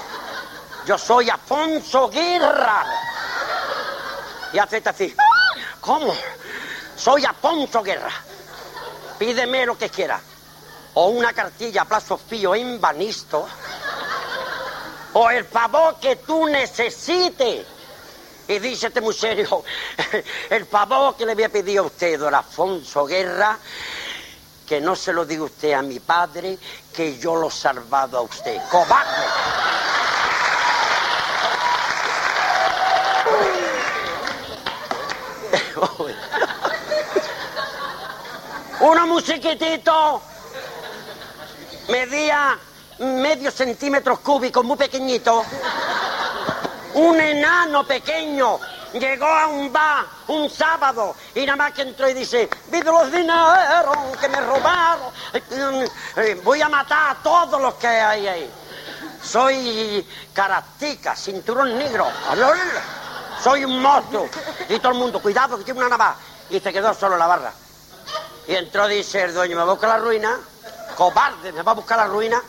Yo 0.86 0.98
soy 0.98 1.30
Afonso 1.30 2.10
Guerra. 2.10 2.86
Y 4.54 4.60
hace 4.60 4.82
así. 4.86 5.14
¿Cómo? 5.88 6.14
Soy 6.98 7.24
Afonso 7.24 7.82
Guerra. 7.82 8.12
Pídeme 9.18 9.66
lo 9.66 9.78
que 9.78 9.90
quiera. 9.90 10.20
O 10.96 11.08
una 11.08 11.32
cartilla 11.32 11.84
a 11.84 11.86
plazo 11.86 12.18
fío 12.18 12.54
en 12.56 12.82
Banisto. 12.82 13.48
O 15.14 15.30
el 15.30 15.46
favor 15.46 15.98
que 15.98 16.18
tú 16.18 16.46
necesites. 16.46 17.66
Y 18.50 18.60
dice 18.60 18.88
este 18.88 19.00
muy 19.00 19.14
serio, 19.14 19.64
el 20.50 20.66
favor 20.66 21.16
que 21.16 21.26
le 21.26 21.32
había 21.32 21.48
pedido 21.48 21.84
a 21.84 21.88
usted, 21.88 22.20
don 22.20 22.36
Afonso 22.36 23.06
Guerra, 23.06 23.58
que 24.68 24.82
no 24.82 24.94
se 24.94 25.14
lo 25.14 25.26
diga 25.26 25.44
usted 25.44 25.72
a 25.72 25.82
mi 25.82 26.02
padre, 26.02 26.58
que 26.94 27.18
yo 27.18 27.38
lo 27.38 27.48
he 27.48 27.52
salvado 27.52 28.18
a 28.18 28.22
usted. 28.22 28.58
¡Cobarde! 28.70 29.26
Uno 38.80 39.08
muy 39.08 39.24
chiquitito, 39.24 40.22
medía 41.90 42.58
medio 43.00 43.52
centímetro 43.52 44.20
cúbico, 44.20 44.64
muy 44.64 44.78
pequeñito. 44.78 45.44
Un 46.94 47.20
enano 47.20 47.86
pequeño 47.86 48.60
llegó 48.94 49.26
a 49.26 49.48
un 49.48 49.72
bar 49.72 50.06
un 50.28 50.50
sábado 50.50 51.16
y 51.36 51.42
nada 51.42 51.56
más 51.56 51.74
que 51.74 51.84
entró 51.84 52.10
y 52.10 52.14
dice, 52.14 52.50
vive 52.68 52.86
los 52.86 53.12
dineros 53.12 53.98
que 54.20 54.30
me 54.30 54.42
robaron, 54.42 55.12
eh, 56.18 56.42
voy 56.44 56.62
a 56.62 56.70
matar 56.70 57.12
a 57.12 57.16
todos 57.22 57.62
los 57.62 57.76
que 57.76 57.88
hay 57.88 58.28
ahí. 58.28 58.52
Soy 59.22 60.06
caractica, 60.34 61.16
cinturón 61.16 61.78
negro, 61.78 62.08
soy 63.44 63.66
un 63.66 63.82
monstruo. 63.82 64.30
Y 64.70 64.80
todo 64.80 64.92
el 64.92 64.98
mundo, 64.98 65.22
cuidado 65.22 65.58
que 65.58 65.64
tiene 65.64 65.80
una 65.80 65.90
navaja. 65.90 66.18
Y 66.50 66.60
se 66.60 66.72
quedó 66.72 66.94
solo 66.94 67.14
en 67.14 67.20
la 67.20 67.28
barra. 67.28 67.54
Y 68.48 68.56
entró, 68.56 68.88
dice 68.88 69.24
el 69.24 69.34
dueño, 69.34 69.58
me 69.58 69.64
va 69.64 69.70
a 69.70 69.74
buscar 69.74 69.90
la 69.90 69.98
ruina, 69.98 70.40
cobarde, 70.96 71.52
me 71.52 71.62
va 71.62 71.72
a 71.74 71.76
buscar 71.76 71.98
la 71.98 72.08
ruina. 72.08 72.42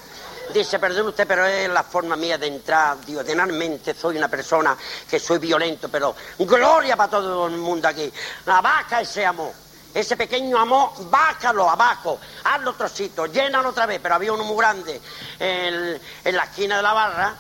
Dice, 0.53 0.79
perdón 0.79 1.09
usted, 1.09 1.27
pero 1.27 1.45
es 1.45 1.69
la 1.69 1.83
forma 1.83 2.17
mía 2.17 2.39
de 2.39 2.47
entrar. 2.47 2.99
Digo, 3.05 3.21
ordinalmente 3.21 3.95
soy 3.95 4.17
una 4.17 4.29
persona 4.29 4.77
que 5.11 5.19
soy 5.19 5.39
violento, 5.39 5.89
pero 5.89 6.15
gloria 6.39 6.97
para 6.97 7.11
todo 7.11 7.49
el 7.49 7.57
mundo 7.57 7.89
aquí. 7.89 8.11
La 8.47 8.61
vaca 8.61 9.01
ese 9.01 9.27
amor. 9.27 9.53
Ese 9.93 10.17
pequeño 10.17 10.59
amor, 10.59 10.91
bájalo 11.11 11.69
abajo, 11.69 12.21
hazlo 12.45 12.75
trocito, 12.75 13.27
llénalo 13.27 13.71
otra 13.71 13.87
vez. 13.87 14.01
Pero 14.03 14.15
había 14.15 14.33
uno 14.33 14.45
muy 14.45 14.57
grande 14.57 15.01
en, 15.39 16.01
en 16.25 16.37
la 16.37 16.45
esquina 16.45 16.77
de 16.77 16.83
la 16.83 16.93
barra, 16.93 17.35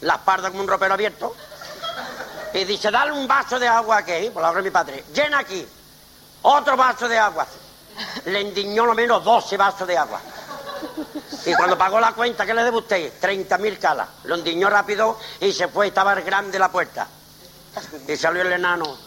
la 0.00 0.14
espalda 0.14 0.50
como 0.50 0.62
un 0.62 0.68
ropero 0.68 0.94
abierto. 0.94 1.34
Y 2.54 2.64
dice, 2.64 2.90
dale 2.90 3.10
un 3.12 3.26
vaso 3.26 3.58
de 3.58 3.66
agua 3.66 3.98
aquí, 3.98 4.30
por 4.32 4.40
la 4.40 4.50
hora 4.50 4.58
de 4.58 4.64
mi 4.64 4.70
padre. 4.70 5.04
Llena 5.12 5.40
aquí. 5.40 5.66
Otro 6.42 6.76
vaso 6.76 7.08
de 7.08 7.18
agua. 7.18 7.46
Le 8.26 8.40
indignó 8.40 8.86
lo 8.86 8.94
menos 8.94 9.24
12 9.24 9.56
vasos 9.56 9.86
de 9.86 9.98
agua. 9.98 10.20
Y 11.46 11.52
cuando 11.54 11.76
pagó 11.76 11.98
la 11.98 12.12
cuenta, 12.12 12.46
¿qué 12.46 12.54
le 12.54 12.62
debe 12.62 12.78
usted? 12.78 13.12
30.000 13.20 13.78
calas. 13.78 14.08
Lo 14.24 14.36
endiñó 14.36 14.70
rápido 14.70 15.18
y 15.40 15.52
se 15.52 15.68
fue, 15.68 15.88
estaba 15.88 16.14
grande 16.14 16.58
la 16.58 16.70
puerta. 16.70 17.08
Y 18.06 18.16
salió 18.16 18.42
el 18.42 18.52
enano. 18.52 18.98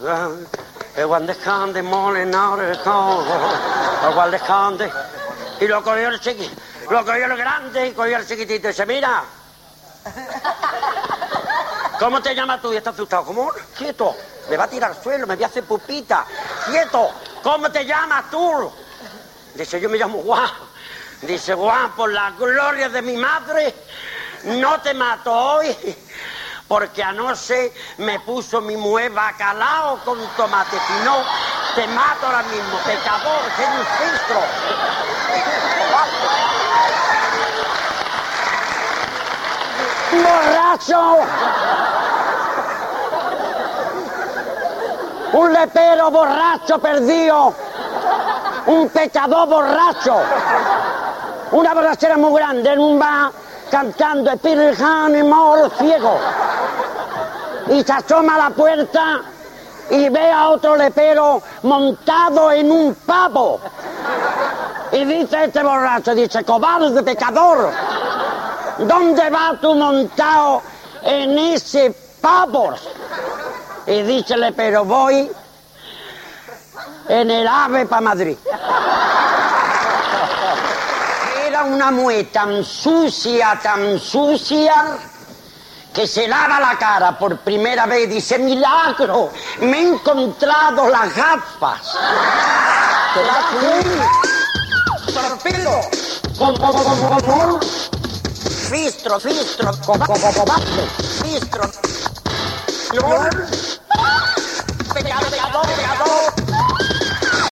Y 5.60 5.68
lo 5.68 5.84
cogió 5.84 6.10
el 6.10 6.20
chiquito, 6.20 6.62
lo 6.89 7.06
cogió 7.06 7.26
el 7.26 7.38
grande 7.38 7.88
y 7.88 7.91
cogió 7.93 8.18
el 8.18 8.28
chiquitito 8.28 8.68
y 8.68 8.72
dice, 8.72 8.86
mira, 8.86 9.24
¿cómo 12.00 12.22
te 12.22 12.34
llamas 12.36 12.62
tú? 12.62 12.74
Y 12.74 12.78
está 12.78 12.91
asustado, 12.91 13.26
¿cómo? 13.26 13.52
Quieto, 13.78 14.16
me 14.50 14.58
va 14.58 14.66
a 14.66 14.70
tirar 14.70 14.91
al 14.91 15.02
suelo, 15.02 15.28
me 15.28 15.36
voy 15.36 15.43
a 15.43 15.48
hacer 15.48 15.64
pupita, 15.64 16.26
quieto, 16.68 17.10
¿cómo 17.43 17.70
te 17.72 17.86
llamas 17.86 18.30
tú? 18.30 18.72
Dice, 19.54 19.80
yo 19.80 19.89
me 19.89 19.98
llamo 19.98 20.22
Juan. 20.22 20.50
Dice, 21.22 21.56
Juan, 21.56 21.93
por 21.93 22.12
la 22.12 22.32
gloria 22.32 22.89
de 22.89 23.02
mi 23.02 23.18
madre, 23.18 23.74
no 24.43 24.80
te 24.82 24.93
mato 24.93 25.34
hoy, 25.34 25.76
porque 26.68 27.02
anoche 27.02 27.74
me 27.98 28.20
puso 28.20 28.62
mi 28.62 28.78
mujer 28.78 29.12
bacalao 29.12 29.98
con 30.06 30.20
tomate. 30.38 30.78
Si 30.78 30.93
no, 31.04 31.24
te 31.76 31.88
mato 31.88 32.28
ahora 32.28 32.43
mismo, 32.43 32.78
pecador, 32.86 33.41
que 33.56 33.64
¡Borracho! 40.12 41.18
Un 45.34 45.53
lepero 45.53 46.12
borracho 46.12 46.80
perdido. 46.80 47.53
Un 48.68 48.89
pecador 48.89 49.47
borracho 49.47 50.22
una 51.51 51.74
borrachera 51.74 52.18
muy 52.18 52.39
grande 52.39 52.74
en 52.74 52.80
un 52.80 52.99
bar 52.99 53.32
cantando 53.72 54.32
y 54.34 55.24
Mor 55.24 55.72
ciego. 55.78 56.20
Y 57.70 57.84
se 57.84 57.93
asoma 57.93 58.36
a 58.36 58.38
la 58.38 58.49
puerta 58.49 59.22
y 59.89 60.10
ve 60.10 60.32
a 60.32 60.49
otro 60.49 60.76
lepero 60.76 61.41
montado 61.64 62.51
en 62.51 62.72
un 62.72 62.93
pavo. 62.95 63.60
Y 64.91 65.05
dice 65.05 65.45
este 65.45 65.64
borracho, 65.64 66.16
dice, 66.16 66.43
cobarde 66.43 67.03
pecador, 67.03 67.72
¿dónde 68.80 69.30
va 69.30 69.58
tú 69.62 69.76
montado 69.76 70.62
en 71.04 71.38
ese 71.38 71.96
pavo? 72.22 72.74
Y 73.86 74.02
dice 74.02 74.36
pero 74.56 74.84
voy 74.86 75.32
en 77.10 77.32
el 77.32 77.48
ave 77.48 77.86
para 77.86 78.02
Madrid 78.02 78.38
una 81.68 81.92
mujer 81.92 82.28
tan 82.32 82.64
sucia, 82.64 83.60
tan 83.62 84.00
sucia, 84.00 84.98
que 85.94 86.08
se 86.08 86.28
lava 86.28 86.60
la 86.60 86.78
cara 86.78 87.18
por 87.18 87.38
primera 87.40 87.86
vez 87.86 88.06
y 88.06 88.08
dice, 88.08 88.38
milagro, 88.40 89.32
me 89.62 89.80
he 89.80 89.88
encontrado 89.90 90.90
las 90.90 91.14
gafas. 91.16 91.98
¿Te 93.14 93.22
das. 93.24 93.48
Fistro, 98.70 99.18
fistro, 99.18 99.72
cobaste, 99.86 100.84
fistro. 101.24 101.72
Pecado, 104.93 105.26
pecado, 105.30 105.61
pecado. 105.61 106.47